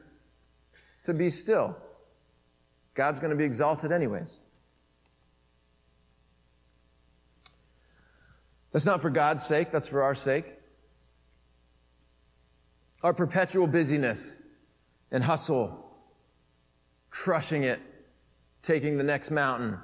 to 1.05 1.13
be 1.13 1.31
still? 1.31 1.75
God's 2.99 3.21
going 3.21 3.29
to 3.29 3.37
be 3.37 3.45
exalted 3.45 3.93
anyways. 3.93 4.41
That's 8.73 8.85
not 8.85 9.01
for 9.01 9.09
God's 9.09 9.41
sake, 9.41 9.71
that's 9.71 9.87
for 9.87 10.03
our 10.03 10.13
sake. 10.13 10.43
Our 13.01 13.13
perpetual 13.13 13.67
busyness 13.67 14.41
and 15.11 15.23
hustle, 15.23 15.89
crushing 17.09 17.63
it, 17.63 17.79
taking 18.61 18.97
the 18.97 19.03
next 19.05 19.31
mountain, 19.31 19.79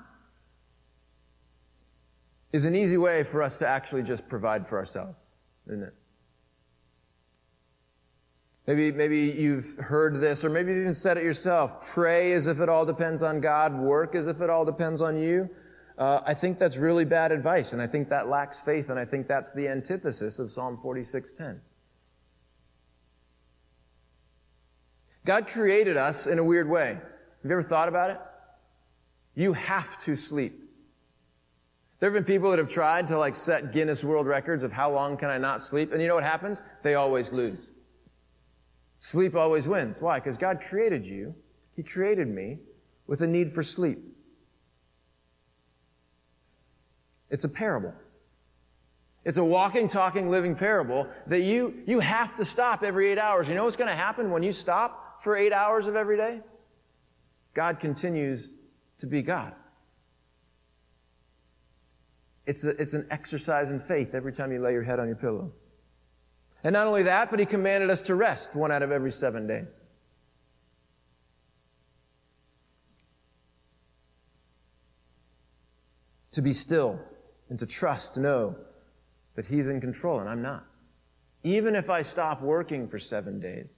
is 2.52 2.66
an 2.66 2.76
easy 2.76 2.98
way 2.98 3.24
for 3.24 3.42
us 3.42 3.56
to 3.60 3.66
actually 3.66 4.04
just 4.04 4.28
provide 4.28 4.68
for 4.68 4.78
ourselves, 4.78 5.24
isn't 5.68 5.84
it? 5.84 5.94
Maybe, 8.68 8.92
maybe 8.92 9.20
you've 9.20 9.76
heard 9.76 10.20
this, 10.20 10.44
or 10.44 10.50
maybe 10.50 10.74
you 10.74 10.82
even 10.82 10.94
said 10.94 11.18
it 11.18 11.24
yourself. 11.24 11.88
Pray 11.94 12.32
as 12.34 12.48
if 12.48 12.60
it 12.60 12.68
all 12.68 12.86
depends 12.86 13.22
on 13.22 13.40
God, 13.40 13.78
work 13.78 14.16
as 14.16 14.28
if 14.28 14.42
it 14.42 14.50
all 14.50 14.66
depends 14.66 15.02
on 15.02 15.22
you. 15.22 15.50
Uh, 15.98 16.22
I 16.26 16.34
think 16.34 16.58
that's 16.58 16.78
really 16.78 17.06
bad 17.06 17.32
advice, 17.32 17.74
and 17.74 17.82
I 17.82 17.88
think 17.88 18.10
that 18.10 18.28
lacks 18.28 18.60
faith, 18.60 18.90
and 18.90 19.00
I 19.00 19.06
think 19.06 19.28
that's 19.28 19.54
the 19.54 19.68
antithesis 19.68 20.40
of 20.40 20.50
Psalm 20.50 20.78
46:10. 20.78 21.62
God 25.26 25.48
created 25.48 25.96
us 25.96 26.28
in 26.28 26.38
a 26.38 26.44
weird 26.44 26.70
way. 26.70 26.96
Have 26.96 27.02
you 27.44 27.52
ever 27.52 27.64
thought 27.64 27.88
about 27.88 28.10
it? 28.10 28.20
You 29.36 29.54
have 29.54 29.98
to 30.04 30.16
sleep. 30.16 30.60
There 32.00 32.10
have 32.10 32.14
been 32.14 32.26
people 32.26 32.50
that 32.50 32.60
have 32.60 32.68
tried 32.68 33.08
to 33.08 33.18
like 33.18 33.36
set 33.36 33.72
Guinness 33.72 34.04
World 34.04 34.28
Records 34.28 34.64
of 34.64 34.72
how 34.72 34.92
long 34.92 35.18
can 35.18 35.30
I 35.30 35.38
not 35.38 35.62
sleep, 35.62 35.94
and 35.94 36.02
you 36.02 36.08
know 36.08 36.16
what 36.16 36.24
happens? 36.24 36.64
They 36.84 36.96
always 36.96 37.32
lose. 37.32 37.70
Sleep 38.98 39.36
always 39.36 39.68
wins. 39.68 40.02
Why? 40.02 40.20
Because 40.20 40.38
God 40.38 40.62
created 40.62 41.06
you. 41.06 41.36
He 41.76 41.84
created 41.84 42.28
me 42.28 42.60
with 43.08 43.22
a 43.22 43.28
need 43.28 43.52
for 43.52 43.64
sleep. 43.64 44.00
It's 47.30 47.44
a 47.44 47.50
parable. 47.50 47.94
It's 49.26 49.38
a 49.38 49.44
walking, 49.44 49.88
talking, 49.88 50.30
living 50.30 50.56
parable 50.56 51.08
that 51.28 51.42
you, 51.42 51.82
you 51.88 52.00
have 52.00 52.38
to 52.38 52.46
stop 52.46 52.84
every 52.84 53.12
eight 53.12 53.18
hours. 53.18 53.50
You 53.50 53.56
know 53.56 53.64
what's 53.64 53.76
going 53.76 53.90
to 53.90 53.96
happen 53.96 54.30
when 54.30 54.44
you 54.44 54.52
stop 54.52 55.24
for 55.24 55.36
eight 55.36 55.52
hours 55.52 55.88
of 55.88 55.96
every 55.96 56.16
day? 56.16 56.42
God 57.54 57.80
continues 57.80 58.54
to 59.00 59.08
be 59.08 59.22
God. 59.22 59.54
It's, 62.46 62.64
a, 62.64 62.70
it's 62.80 62.94
an 62.94 63.08
exercise 63.10 63.72
in 63.72 63.80
faith 63.80 64.14
every 64.14 64.32
time 64.32 64.52
you 64.52 64.62
lay 64.62 64.74
your 64.74 64.84
head 64.84 65.00
on 65.00 65.08
your 65.08 65.16
pillow. 65.16 65.52
And 66.66 66.74
not 66.74 66.88
only 66.88 67.04
that, 67.04 67.30
but 67.30 67.40
he 67.40 67.46
commanded 67.46 67.92
us 67.92 68.02
to 68.02 68.16
rest 68.16 68.56
one 68.56 68.72
out 68.72 68.82
of 68.82 68.92
every 68.92 69.12
seven 69.12 69.46
days. 69.46 69.84
To 76.32 76.42
be 76.42 76.54
still 76.54 77.00
and 77.52 77.60
to 77.60 77.68
trust, 77.68 78.18
know 78.18 78.56
that 79.36 79.46
he's 79.46 79.68
in 79.68 79.80
control 79.80 80.20
and 80.20 80.28
I'm 80.28 80.42
not. 80.42 80.66
Even 81.44 81.76
if 81.76 81.92
I 81.92 82.02
stop 82.02 82.42
working 82.42 82.88
for 82.88 82.98
seven 82.98 83.40
days, 83.40 83.78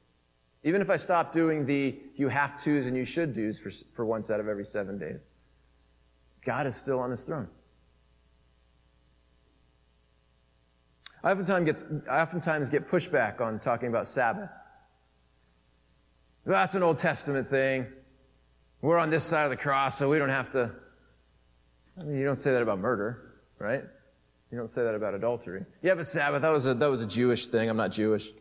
even 0.64 0.80
if 0.80 0.90
I 0.90 0.96
stop 0.96 1.34
doing 1.34 1.66
the 1.66 2.00
you 2.16 2.30
have 2.30 2.64
to's 2.64 2.86
and 2.86 2.96
you 2.96 3.04
should 3.04 3.36
do's 3.36 3.60
for, 3.60 3.70
for 3.98 4.06
once 4.06 4.30
out 4.30 4.40
of 4.40 4.48
every 4.48 4.64
seven 4.64 4.98
days, 4.98 5.28
God 6.46 6.66
is 6.66 6.78
still 6.78 7.02
on 7.02 7.10
his 7.10 7.24
throne. 7.26 7.50
I 11.28 11.32
oftentimes 11.32 11.66
get, 11.66 11.84
I 12.10 12.22
oftentimes 12.22 12.70
get 12.70 12.88
pushback 12.88 13.42
on 13.42 13.60
talking 13.60 13.90
about 13.90 14.08
Sabbath. 14.08 14.50
That's 16.46 16.74
an 16.74 16.84
Old 16.84 17.00
Testament 17.00 17.50
thing. 17.50 17.86
We're 18.82 18.98
on 18.98 19.10
this 19.10 19.26
side 19.26 19.44
of 19.44 19.50
the 19.50 19.58
cross, 19.58 19.98
so 19.98 20.08
we 20.08 20.20
don't 20.20 20.30
have 20.30 20.52
to. 20.52 20.72
I 22.00 22.04
mean, 22.04 22.18
you 22.18 22.24
don't 22.24 22.38
say 22.38 22.52
that 22.54 22.62
about 22.62 22.80
murder, 22.80 23.42
right? 23.60 23.84
You 24.54 24.58
don't 24.58 24.70
say 24.70 24.86
that 24.86 24.96
about 24.96 25.16
adultery. 25.16 25.66
Yeah, 25.82 25.96
but 25.96 26.08
Sabbath, 26.08 26.44
that 26.44 26.50
was 26.50 26.66
a, 26.66 26.74
that 26.76 26.90
was 26.90 27.02
a 27.02 27.08
Jewish 27.08 27.48
thing. 27.48 27.70
I'm 27.70 27.76
not 27.76 27.92
Jewish. 27.92 28.32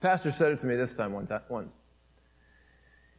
Pastor 0.00 0.30
said 0.30 0.52
it 0.52 0.60
to 0.60 0.66
me 0.68 0.76
this 0.76 0.94
time 0.94 1.12
one 1.12 1.26
time, 1.26 1.42
once. 1.48 1.72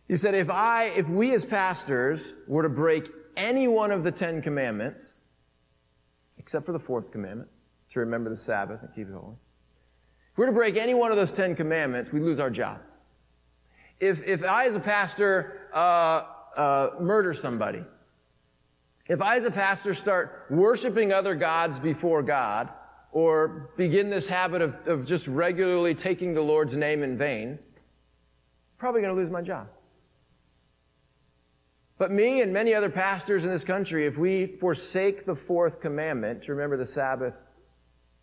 He 0.08 0.16
said, 0.16 0.34
if 0.34 0.50
I, 0.50 0.94
if 0.96 1.10
we 1.10 1.34
as 1.34 1.44
pastors 1.44 2.32
were 2.48 2.64
to 2.64 2.70
break 2.70 3.10
any 3.36 3.68
one 3.68 3.92
of 3.92 4.06
the 4.06 4.14
Ten 4.14 4.42
Commandments, 4.42 5.24
except 6.38 6.66
for 6.66 6.72
the 6.72 6.80
fourth 6.80 7.12
commandment, 7.12 7.50
to 7.90 8.00
remember 8.00 8.30
the 8.30 8.38
Sabbath 8.38 8.82
and 8.82 8.94
keep 8.94 9.08
it 9.08 9.14
holy. 9.14 9.36
If 10.32 10.38
we're 10.38 10.48
to 10.48 10.52
break 10.52 10.78
any 10.78 10.94
one 10.94 11.12
of 11.12 11.18
those 11.18 11.32
Ten 11.32 11.56
Commandments, 11.56 12.12
we 12.12 12.20
lose 12.20 12.40
our 12.40 12.50
job. 12.50 12.80
If, 14.00 14.26
if 14.28 14.44
I, 14.44 14.68
as 14.68 14.76
a 14.76 14.80
pastor, 14.80 15.70
uh, 15.74 16.24
uh, 16.56 16.90
murder 17.00 17.34
somebody, 17.34 17.84
if 19.10 19.22
I, 19.22 19.38
as 19.38 19.46
a 19.46 19.52
pastor, 19.52 19.94
start 19.94 20.46
worshiping 20.50 21.14
other 21.14 21.34
gods 21.34 21.80
before 21.80 22.22
God, 22.22 22.70
or 23.12 23.72
begin 23.78 24.10
this 24.10 24.28
habit 24.28 24.62
of, 24.62 24.78
of 24.86 25.06
just 25.06 25.28
regularly 25.28 25.96
taking 25.96 26.34
the 26.34 26.42
Lord's 26.42 26.78
name 26.78 27.02
in 27.02 27.18
vain, 27.18 27.52
I'm 27.52 28.78
probably 28.78 29.02
going 29.02 29.16
to 29.16 29.20
lose 29.20 29.32
my 29.32 29.42
job. 29.42 29.70
But 31.98 32.12
me 32.12 32.42
and 32.42 32.54
many 32.54 32.76
other 32.76 32.92
pastors 32.92 33.44
in 33.44 33.50
this 33.50 33.64
country, 33.64 34.06
if 34.06 34.20
we 34.20 34.46
forsake 34.46 35.26
the 35.26 35.36
fourth 35.36 35.80
commandment 35.80 36.44
to 36.44 36.52
remember 36.52 36.78
the 36.78 36.86
Sabbath 36.86 37.47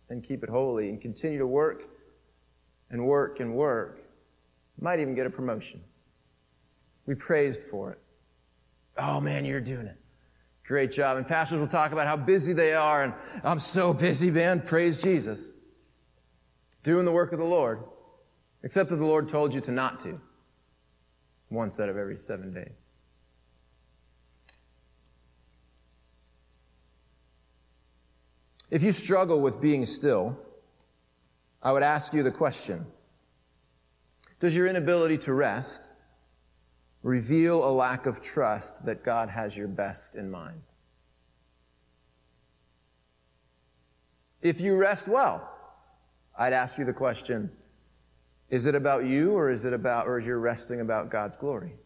and 0.09 0.23
keep 0.23 0.43
it 0.43 0.49
holy 0.49 0.89
and 0.89 1.01
continue 1.01 1.39
to 1.39 1.47
work 1.47 1.83
and 2.89 3.05
work 3.05 3.39
and 3.39 3.55
work. 3.55 4.01
Might 4.79 4.99
even 4.99 5.15
get 5.15 5.25
a 5.25 5.29
promotion. 5.29 5.81
We 7.05 7.15
praised 7.15 7.63
for 7.63 7.91
it. 7.91 7.99
Oh 8.97 9.19
man, 9.19 9.45
you're 9.45 9.61
doing 9.61 9.87
it. 9.87 9.97
Great 10.65 10.91
job. 10.91 11.17
And 11.17 11.27
pastors 11.27 11.59
will 11.59 11.67
talk 11.67 11.91
about 11.91 12.07
how 12.07 12.17
busy 12.17 12.53
they 12.53 12.73
are 12.73 13.03
and 13.03 13.13
I'm 13.43 13.59
so 13.59 13.93
busy, 13.93 14.31
man. 14.31 14.61
Praise 14.61 15.01
Jesus. 15.01 15.51
Doing 16.83 17.05
the 17.05 17.11
work 17.11 17.31
of 17.31 17.39
the 17.39 17.45
Lord. 17.45 17.83
Except 18.63 18.89
that 18.89 18.95
the 18.95 19.05
Lord 19.05 19.29
told 19.29 19.53
you 19.53 19.61
to 19.61 19.71
not 19.71 19.99
to. 20.01 20.19
Once 21.49 21.79
out 21.79 21.89
of 21.89 21.97
every 21.97 22.17
seven 22.17 22.51
days. 22.51 22.73
If 28.75 28.83
you 28.83 28.91
struggle 28.91 29.39
with 29.39 29.61
being 29.61 29.85
still, 29.85 30.37
I 31.63 31.71
would 31.71 31.81
ask 31.81 32.13
you 32.13 32.23
the 32.23 32.31
question 32.31 32.85
Does 34.41 34.53
your 34.53 34.67
inability 34.67 35.17
to 35.19 35.33
rest 35.33 35.93
reveal 37.01 37.63
a 37.63 37.71
lack 37.71 38.05
of 38.05 38.19
trust 38.19 38.85
that 38.85 39.01
God 39.01 39.29
has 39.29 39.55
your 39.55 39.69
best 39.69 40.15
in 40.15 40.29
mind? 40.29 40.61
If 44.41 44.59
you 44.59 44.75
rest 44.75 45.07
well, 45.07 45.49
I'd 46.37 46.51
ask 46.51 46.77
you 46.77 46.83
the 46.83 46.91
question 46.91 47.49
Is 48.49 48.65
it 48.65 48.75
about 48.75 49.05
you 49.05 49.31
or 49.31 49.51
is 49.51 49.63
it 49.63 49.71
about, 49.71 50.05
or 50.05 50.17
is 50.17 50.27
your 50.27 50.39
resting 50.39 50.81
about 50.81 51.09
God's 51.09 51.37
glory? 51.37 51.77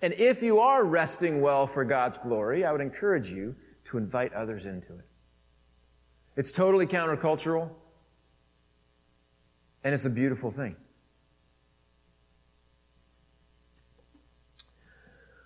And 0.00 0.12
if 0.12 0.40
you 0.40 0.60
are 0.60 0.84
resting 0.84 1.40
well 1.40 1.66
for 1.66 1.84
God's 1.84 2.16
glory, 2.16 2.64
I 2.64 2.70
would 2.70 2.80
encourage 2.80 3.28
you 3.32 3.56
to 3.88 3.98
invite 3.98 4.32
others 4.34 4.66
into 4.66 4.92
it. 4.94 5.06
It's 6.36 6.52
totally 6.52 6.86
countercultural, 6.86 7.70
and 9.82 9.94
it's 9.94 10.04
a 10.04 10.10
beautiful 10.10 10.50
thing. 10.50 10.76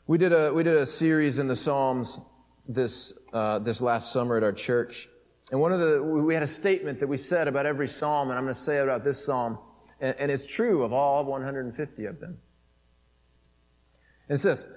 We 0.09 0.18
did 0.18 0.33
a, 0.33 0.52
we 0.52 0.64
did 0.64 0.74
a 0.74 0.85
series 0.85 1.38
in 1.38 1.46
the 1.46 1.55
Psalms 1.55 2.20
this, 2.68 3.14
uh, 3.33 3.61
this 3.61 3.81
last 3.81 4.12
summer 4.12 4.37
at 4.37 4.42
our 4.42 4.52
church. 4.52 5.09
And 5.52 5.61
one 5.61 5.72
of 5.72 5.78
the, 5.78 6.02
we 6.02 6.35
had 6.35 6.42
a 6.42 6.48
statement 6.48 6.98
that 6.98 7.07
we 7.07 7.16
said 7.16 7.46
about 7.46 7.64
every 7.64 7.87
psalm, 7.87 8.31
and 8.31 8.38
I'm 8.38 8.44
going 8.44 8.55
to 8.55 8.61
say 8.61 8.78
about 8.78 9.05
this 9.05 9.24
psalm, 9.24 9.59
and, 10.00 10.16
and 10.18 10.31
it's 10.31 10.46
true 10.46 10.83
of 10.83 10.92
all 10.92 11.24
150 11.24 12.05
of 12.07 12.18
them. 12.18 12.38
It 14.28 14.38
says, 14.38 14.68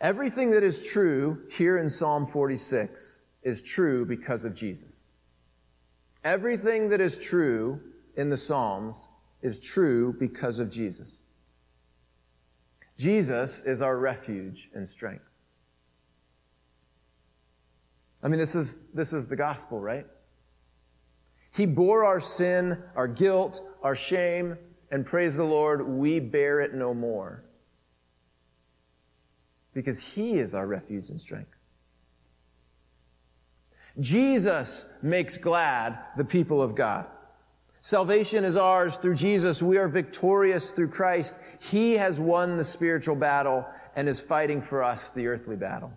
Everything 0.00 0.50
that 0.50 0.62
is 0.62 0.88
true 0.88 1.42
here 1.50 1.76
in 1.76 1.90
Psalm 1.90 2.24
46 2.24 3.20
is 3.42 3.60
true 3.60 4.06
because 4.06 4.46
of 4.46 4.54
Jesus. 4.54 4.96
Everything 6.24 6.88
that 6.88 7.00
is 7.00 7.22
true 7.22 7.80
in 8.16 8.30
the 8.30 8.36
Psalms 8.36 9.08
is 9.42 9.60
true 9.60 10.14
because 10.18 10.58
of 10.58 10.70
Jesus. 10.70 11.18
Jesus 12.96 13.62
is 13.62 13.82
our 13.82 13.98
refuge 13.98 14.70
and 14.74 14.88
strength. 14.88 15.24
I 18.22 18.28
mean, 18.28 18.38
this 18.38 18.54
is, 18.54 18.78
this 18.94 19.12
is 19.12 19.26
the 19.26 19.36
gospel, 19.36 19.80
right? 19.80 20.06
He 21.54 21.66
bore 21.66 22.04
our 22.04 22.20
sin, 22.20 22.82
our 22.96 23.08
guilt, 23.08 23.62
our 23.82 23.96
shame, 23.96 24.56
and 24.90 25.04
praise 25.04 25.36
the 25.36 25.44
Lord, 25.44 25.86
we 25.86 26.20
bear 26.20 26.60
it 26.60 26.74
no 26.74 26.94
more 26.94 27.44
because 29.72 30.14
he 30.14 30.34
is 30.34 30.54
our 30.54 30.66
refuge 30.66 31.10
and 31.10 31.20
strength. 31.20 31.56
Jesus 33.98 34.86
makes 35.02 35.36
glad 35.36 35.98
the 36.16 36.24
people 36.24 36.62
of 36.62 36.74
God. 36.74 37.06
Salvation 37.82 38.44
is 38.44 38.56
ours 38.56 38.96
through 38.98 39.16
Jesus. 39.16 39.62
We 39.62 39.78
are 39.78 39.88
victorious 39.88 40.70
through 40.70 40.88
Christ. 40.88 41.40
He 41.60 41.94
has 41.94 42.20
won 42.20 42.56
the 42.56 42.64
spiritual 42.64 43.16
battle 43.16 43.66
and 43.96 44.08
is 44.08 44.20
fighting 44.20 44.60
for 44.60 44.82
us 44.82 45.10
the 45.10 45.26
earthly 45.26 45.56
battle. 45.56 45.92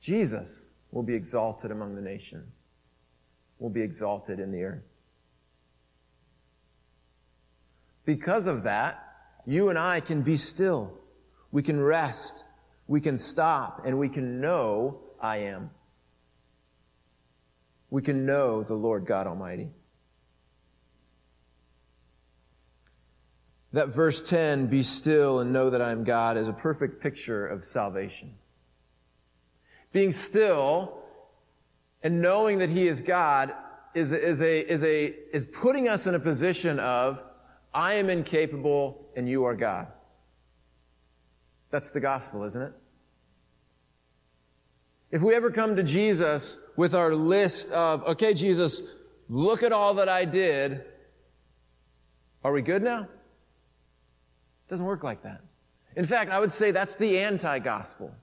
Jesus 0.00 0.70
will 0.90 1.02
be 1.02 1.14
exalted 1.14 1.70
among 1.70 1.94
the 1.94 2.02
nations, 2.02 2.64
will 3.58 3.70
be 3.70 3.82
exalted 3.82 4.40
in 4.40 4.50
the 4.50 4.64
earth. 4.64 4.82
Because 8.04 8.46
of 8.48 8.64
that, 8.64 9.09
you 9.46 9.68
and 9.68 9.78
I 9.78 10.00
can 10.00 10.22
be 10.22 10.36
still. 10.36 10.92
We 11.52 11.62
can 11.62 11.80
rest 11.80 12.44
we 12.90 13.00
can 13.00 13.16
stop 13.16 13.82
and 13.86 13.96
we 13.96 14.08
can 14.08 14.40
know 14.40 14.98
I 15.20 15.36
am. 15.36 15.70
We 17.88 18.02
can 18.02 18.26
know 18.26 18.64
the 18.64 18.74
Lord 18.74 19.06
God 19.06 19.28
Almighty. 19.28 19.70
That 23.72 23.90
verse 23.90 24.20
10, 24.20 24.66
be 24.66 24.82
still 24.82 25.38
and 25.38 25.52
know 25.52 25.70
that 25.70 25.80
I 25.80 25.92
am 25.92 26.02
God, 26.02 26.36
is 26.36 26.48
a 26.48 26.52
perfect 26.52 27.00
picture 27.00 27.46
of 27.46 27.62
salvation. 27.62 28.34
Being 29.92 30.10
still 30.10 30.98
and 32.02 32.20
knowing 32.20 32.58
that 32.58 32.70
He 32.70 32.88
is 32.88 33.00
God 33.00 33.54
is, 33.94 34.10
is, 34.10 34.42
a, 34.42 34.68
is, 34.68 34.82
a, 34.82 35.14
is 35.32 35.44
putting 35.44 35.88
us 35.88 36.08
in 36.08 36.16
a 36.16 36.20
position 36.20 36.80
of, 36.80 37.22
I 37.72 37.94
am 37.94 38.10
incapable 38.10 39.06
and 39.16 39.28
you 39.28 39.44
are 39.44 39.54
God. 39.54 39.88
That's 41.70 41.90
the 41.90 42.00
gospel, 42.00 42.42
isn't 42.44 42.60
it? 42.60 42.72
If 45.10 45.22
we 45.22 45.34
ever 45.34 45.50
come 45.50 45.76
to 45.76 45.82
Jesus 45.82 46.56
with 46.76 46.94
our 46.94 47.14
list 47.14 47.70
of, 47.70 48.04
okay, 48.04 48.34
Jesus, 48.34 48.82
look 49.28 49.62
at 49.62 49.72
all 49.72 49.94
that 49.94 50.08
I 50.08 50.24
did, 50.24 50.84
are 52.42 52.52
we 52.52 52.62
good 52.62 52.82
now? 52.82 53.02
It 53.02 53.08
Doesn't 54.68 54.86
work 54.86 55.02
like 55.02 55.22
that. 55.22 55.40
In 55.96 56.06
fact, 56.06 56.30
I 56.30 56.38
would 56.38 56.52
say 56.52 56.70
that's 56.70 56.96
the 56.96 57.18
anti-gospel. 57.18 58.14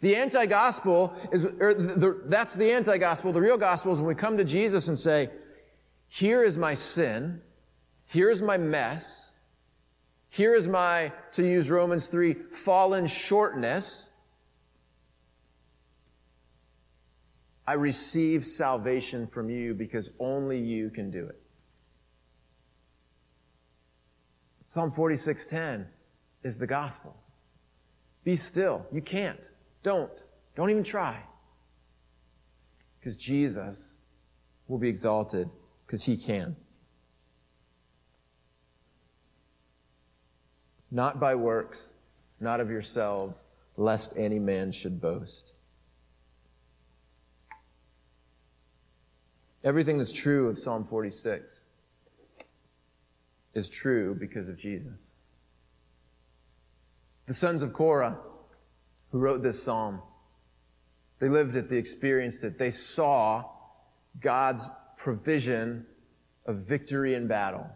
The 0.00 0.14
anti-gospel 0.14 1.12
is, 1.32 1.44
or 1.44 1.74
the, 1.74 2.22
that's 2.26 2.54
the 2.54 2.70
anti-gospel. 2.70 3.32
The 3.32 3.40
real 3.40 3.56
gospel 3.56 3.92
is 3.92 3.98
when 3.98 4.06
we 4.06 4.14
come 4.14 4.36
to 4.36 4.44
Jesus 4.44 4.86
and 4.86 4.96
say, 4.96 5.30
here 6.06 6.44
is 6.44 6.56
my 6.56 6.74
sin. 6.74 7.40
Here 8.08 8.30
is 8.30 8.42
my 8.42 8.56
mess. 8.56 9.30
Here 10.30 10.54
is 10.54 10.66
my, 10.66 11.12
to 11.32 11.46
use 11.46 11.70
Romans 11.70 12.08
3, 12.08 12.34
fallen 12.50 13.06
shortness. 13.06 14.10
I 17.66 17.74
receive 17.74 18.46
salvation 18.46 19.26
from 19.26 19.50
you 19.50 19.74
because 19.74 20.10
only 20.18 20.58
you 20.58 20.88
can 20.88 21.10
do 21.10 21.26
it. 21.26 21.38
Psalm 24.64 24.90
46:10 24.90 25.86
is 26.42 26.56
the 26.56 26.66
gospel. 26.66 27.14
Be 28.24 28.36
still. 28.36 28.86
You 28.90 29.02
can't. 29.02 29.50
Don't. 29.82 30.10
Don't 30.54 30.70
even 30.70 30.84
try. 30.84 31.22
Because 32.98 33.18
Jesus 33.18 34.00
will 34.66 34.78
be 34.78 34.88
exalted 34.88 35.50
because 35.86 36.04
he 36.04 36.16
can. 36.16 36.56
Not 40.90 41.20
by 41.20 41.34
works, 41.34 41.92
not 42.40 42.60
of 42.60 42.70
yourselves, 42.70 43.46
lest 43.76 44.14
any 44.16 44.38
man 44.38 44.72
should 44.72 45.00
boast. 45.00 45.52
Everything 49.64 49.98
that's 49.98 50.12
true 50.12 50.48
of 50.48 50.58
Psalm 50.58 50.84
46 50.84 51.64
is 53.54 53.68
true 53.68 54.14
because 54.14 54.48
of 54.48 54.56
Jesus. 54.56 55.10
The 57.26 57.34
sons 57.34 57.62
of 57.62 57.72
Korah, 57.72 58.18
who 59.10 59.18
wrote 59.18 59.42
this 59.42 59.62
psalm, 59.62 60.00
they 61.18 61.28
lived 61.28 61.56
it, 61.56 61.68
they 61.68 61.76
experienced 61.76 62.44
it. 62.44 62.58
They 62.58 62.70
saw 62.70 63.44
God's 64.20 64.70
provision 64.96 65.86
of 66.46 66.58
victory 66.58 67.14
in 67.14 67.26
battle. 67.26 67.66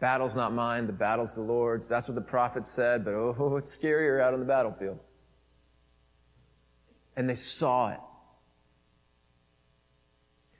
Battle's 0.00 0.36
not 0.36 0.52
mine, 0.52 0.86
the 0.86 0.92
battle's 0.92 1.34
the 1.34 1.40
Lord's. 1.40 1.88
That's 1.88 2.06
what 2.06 2.14
the 2.14 2.20
prophet 2.20 2.66
said, 2.66 3.04
but 3.04 3.14
oh, 3.14 3.56
it's 3.58 3.76
scarier 3.76 4.20
out 4.20 4.32
on 4.32 4.40
the 4.40 4.46
battlefield. 4.46 5.00
And 7.16 7.28
they 7.28 7.34
saw 7.34 7.90
it. 7.90 8.00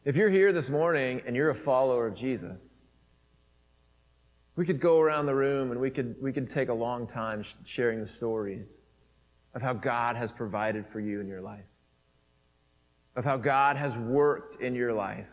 If 0.04 0.16
you're 0.16 0.30
here 0.30 0.52
this 0.52 0.68
morning 0.68 1.22
and 1.26 1.36
you're 1.36 1.50
a 1.50 1.54
follower 1.54 2.06
of 2.06 2.14
Jesus, 2.14 2.78
we 4.56 4.66
could 4.66 4.80
go 4.80 4.98
around 4.98 5.26
the 5.26 5.34
room 5.34 5.70
and 5.70 5.80
we 5.80 5.90
could, 5.90 6.16
we 6.20 6.32
could 6.32 6.50
take 6.50 6.68
a 6.68 6.74
long 6.74 7.06
time 7.06 7.44
sharing 7.64 8.00
the 8.00 8.06
stories 8.06 8.78
of 9.54 9.62
how 9.62 9.72
God 9.72 10.16
has 10.16 10.32
provided 10.32 10.84
for 10.84 10.98
you 10.98 11.20
in 11.20 11.28
your 11.28 11.40
life, 11.40 11.66
of 13.14 13.24
how 13.24 13.36
God 13.36 13.76
has 13.76 13.96
worked 13.96 14.60
in 14.60 14.74
your 14.74 14.92
life. 14.92 15.28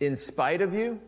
In 0.00 0.16
spite 0.16 0.62
of 0.62 0.72
you, 0.72 0.98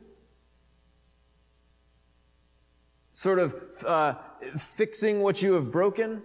sort 3.16 3.38
of 3.38 3.54
uh, 3.86 4.12
fixing 4.58 5.22
what 5.22 5.40
you 5.40 5.54
have 5.54 5.72
broken. 5.72 6.22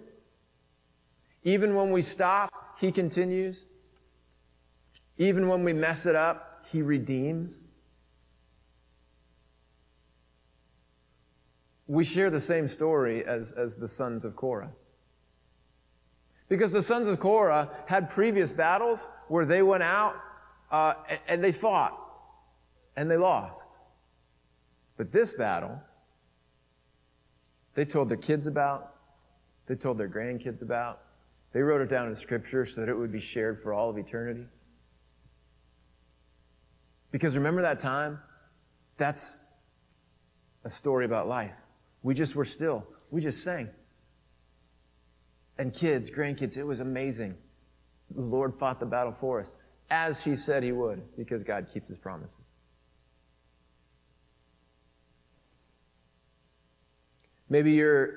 Even 1.42 1.74
when 1.74 1.90
we 1.90 2.02
stop, 2.02 2.52
He 2.78 2.92
continues. 2.92 3.64
Even 5.16 5.48
when 5.48 5.64
we 5.64 5.72
mess 5.72 6.04
it 6.04 6.14
up, 6.14 6.66
He 6.70 6.82
redeems. 6.82 7.64
we 11.86 12.04
share 12.04 12.30
the 12.30 12.40
same 12.40 12.68
story 12.68 13.22
as, 13.22 13.52
as 13.52 13.76
the 13.76 13.88
sons 13.88 14.24
of 14.24 14.34
Korah. 14.34 14.70
Because 16.48 16.72
the 16.72 16.80
sons 16.80 17.06
of 17.06 17.20
Korah 17.20 17.68
had 17.86 18.08
previous 18.08 18.52
battles 18.52 19.08
where 19.28 19.44
they 19.44 19.62
went 19.62 19.82
out 19.82 20.14
uh, 20.70 20.94
and, 21.08 21.20
and 21.28 21.44
they 21.44 21.52
fought 21.52 21.98
and 22.96 23.10
they 23.10 23.18
lost. 23.18 23.76
But 24.96 25.12
this 25.12 25.34
battle, 25.34 25.82
they 27.74 27.84
told 27.84 28.08
their 28.08 28.16
kids 28.16 28.46
about, 28.46 28.94
they 29.66 29.74
told 29.74 29.98
their 29.98 30.08
grandkids 30.08 30.62
about, 30.62 31.00
they 31.52 31.60
wrote 31.60 31.80
it 31.80 31.88
down 31.88 32.08
in 32.08 32.16
scripture 32.16 32.64
so 32.64 32.80
that 32.80 32.88
it 32.88 32.94
would 32.94 33.12
be 33.12 33.20
shared 33.20 33.62
for 33.62 33.72
all 33.72 33.90
of 33.90 33.98
eternity. 33.98 34.46
Because 37.10 37.36
remember 37.36 37.62
that 37.62 37.78
time? 37.78 38.18
That's 38.96 39.40
a 40.64 40.70
story 40.70 41.04
about 41.04 41.28
life. 41.28 41.52
We 42.02 42.14
just 42.14 42.34
were 42.34 42.44
still. 42.44 42.86
We 43.10 43.20
just 43.20 43.44
sang. 43.44 43.68
And 45.58 45.72
kids, 45.72 46.10
grandkids, 46.10 46.56
it 46.56 46.64
was 46.64 46.80
amazing. 46.80 47.36
The 48.14 48.22
Lord 48.22 48.54
fought 48.54 48.80
the 48.80 48.86
battle 48.86 49.12
for 49.12 49.40
us, 49.40 49.56
as 49.90 50.22
He 50.22 50.34
said 50.34 50.62
He 50.62 50.72
would, 50.72 51.02
because 51.16 51.42
God 51.42 51.68
keeps 51.72 51.88
His 51.88 51.98
promises. 51.98 52.36
Maybe 57.52 57.72
you're 57.72 58.14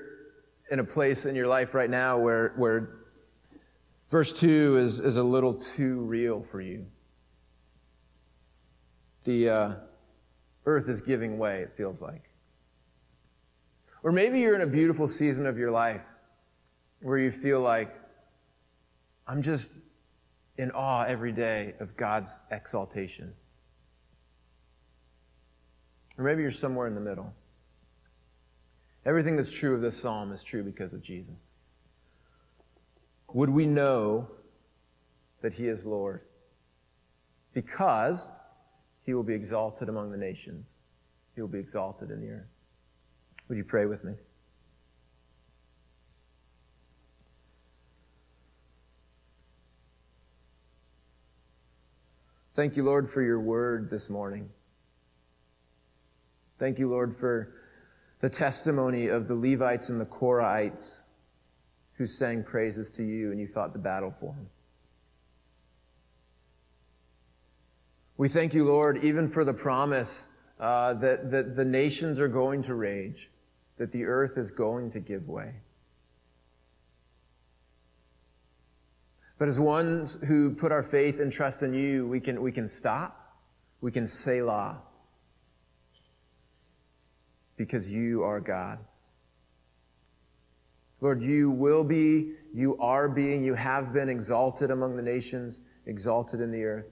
in 0.70 0.78
a 0.78 0.84
place 0.84 1.26
in 1.26 1.34
your 1.34 1.46
life 1.46 1.74
right 1.74 1.90
now 1.90 2.16
where, 2.16 2.54
where 2.56 3.00
verse 4.08 4.32
2 4.32 4.78
is, 4.78 4.98
is 4.98 5.18
a 5.18 5.22
little 5.22 5.52
too 5.52 6.00
real 6.00 6.42
for 6.42 6.62
you. 6.62 6.86
The 9.24 9.50
uh, 9.50 9.74
earth 10.64 10.88
is 10.88 11.02
giving 11.02 11.36
way, 11.36 11.60
it 11.60 11.74
feels 11.76 12.00
like. 12.00 12.30
Or 14.02 14.10
maybe 14.10 14.40
you're 14.40 14.54
in 14.54 14.62
a 14.62 14.66
beautiful 14.66 15.06
season 15.06 15.44
of 15.44 15.58
your 15.58 15.70
life 15.70 16.06
where 17.02 17.18
you 17.18 17.30
feel 17.30 17.60
like, 17.60 17.94
I'm 19.26 19.42
just 19.42 19.80
in 20.56 20.70
awe 20.70 21.02
every 21.02 21.32
day 21.32 21.74
of 21.78 21.94
God's 21.94 22.40
exaltation. 22.50 23.34
Or 26.16 26.24
maybe 26.24 26.40
you're 26.40 26.50
somewhere 26.50 26.86
in 26.86 26.94
the 26.94 27.02
middle. 27.02 27.34
Everything 29.06 29.36
that's 29.36 29.52
true 29.52 29.72
of 29.72 29.80
this 29.80 29.96
psalm 29.96 30.32
is 30.32 30.42
true 30.42 30.64
because 30.64 30.92
of 30.92 31.00
Jesus. 31.00 31.52
Would 33.32 33.50
we 33.50 33.64
know 33.64 34.28
that 35.42 35.54
He 35.54 35.68
is 35.68 35.86
Lord? 35.86 36.22
Because 37.52 38.32
He 39.04 39.14
will 39.14 39.22
be 39.22 39.34
exalted 39.34 39.88
among 39.88 40.10
the 40.10 40.16
nations, 40.16 40.72
He 41.36 41.40
will 41.40 41.48
be 41.48 41.60
exalted 41.60 42.10
in 42.10 42.20
the 42.20 42.30
earth. 42.30 42.48
Would 43.48 43.56
you 43.56 43.64
pray 43.64 43.86
with 43.86 44.02
me? 44.02 44.14
Thank 52.54 52.76
you, 52.76 52.82
Lord, 52.82 53.08
for 53.08 53.22
your 53.22 53.38
word 53.38 53.88
this 53.88 54.10
morning. 54.10 54.48
Thank 56.58 56.78
you, 56.78 56.88
Lord, 56.88 57.14
for 57.14 57.52
the 58.20 58.30
testimony 58.30 59.08
of 59.08 59.28
the 59.28 59.34
Levites 59.34 59.88
and 59.88 60.00
the 60.00 60.06
Korahites 60.06 61.02
who 61.94 62.06
sang 62.06 62.42
praises 62.42 62.90
to 62.92 63.02
you 63.02 63.30
and 63.30 63.40
you 63.40 63.46
fought 63.46 63.72
the 63.72 63.78
battle 63.78 64.10
for 64.10 64.34
them. 64.34 64.48
We 68.18 68.28
thank 68.28 68.54
you, 68.54 68.64
Lord, 68.64 69.04
even 69.04 69.28
for 69.28 69.44
the 69.44 69.52
promise 69.52 70.28
uh, 70.58 70.94
that, 70.94 71.30
that 71.30 71.56
the 71.56 71.64
nations 71.64 72.18
are 72.18 72.28
going 72.28 72.62
to 72.62 72.74
rage 72.74 73.30
that 73.76 73.92
the 73.92 74.04
earth 74.04 74.38
is 74.38 74.50
going 74.50 74.90
to 74.90 75.00
give 75.00 75.28
way. 75.28 75.52
But 79.38 79.48
as 79.48 79.60
ones 79.60 80.16
who 80.26 80.54
put 80.54 80.72
our 80.72 80.82
faith 80.82 81.20
and 81.20 81.30
trust 81.30 81.62
in 81.62 81.74
you, 81.74 82.06
we 82.06 82.20
can, 82.20 82.40
we 82.40 82.52
can 82.52 82.68
stop. 82.68 83.36
We 83.82 83.92
can 83.92 84.06
say, 84.06 84.38
Selah. 84.38 84.80
Because 87.56 87.92
you 87.92 88.22
are 88.22 88.40
God. 88.40 88.78
Lord, 91.00 91.22
you 91.22 91.50
will 91.50 91.84
be, 91.84 92.32
you 92.54 92.76
are 92.78 93.08
being, 93.08 93.44
you 93.44 93.54
have 93.54 93.92
been 93.92 94.08
exalted 94.08 94.70
among 94.70 94.96
the 94.96 95.02
nations, 95.02 95.60
exalted 95.86 96.40
in 96.40 96.50
the 96.50 96.64
earth. 96.64 96.86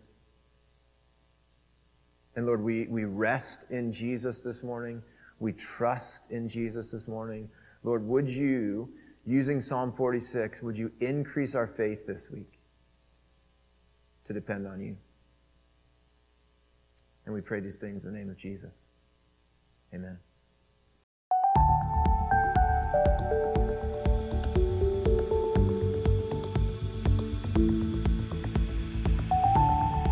And 2.37 2.47
Lord, 2.47 2.63
we, 2.63 2.87
we 2.87 3.05
rest 3.05 3.67
in 3.71 3.93
Jesus 3.93 4.41
this 4.41 4.63
morning. 4.63 5.03
We 5.39 5.53
trust 5.53 6.31
in 6.31 6.49
Jesus 6.49 6.91
this 6.91 7.09
morning. 7.09 7.49
Lord, 7.83 8.07
would 8.07 8.29
you, 8.29 8.91
using 9.25 9.61
Psalm 9.61 9.93
46, 9.93 10.63
would 10.63 10.77
you 10.77 10.93
increase 11.01 11.55
our 11.55 11.67
faith 11.67 12.07
this 12.07 12.31
week 12.31 12.59
to 14.25 14.33
depend 14.33 14.67
on 14.67 14.81
you? 14.81 14.97
And 17.25 17.35
we 17.35 17.41
pray 17.41 17.61
these 17.61 17.77
things 17.77 18.05
in 18.05 18.13
the 18.13 18.19
name 18.19 18.29
of 18.29 18.37
Jesus. 18.37 18.83
Amen. 19.95 20.19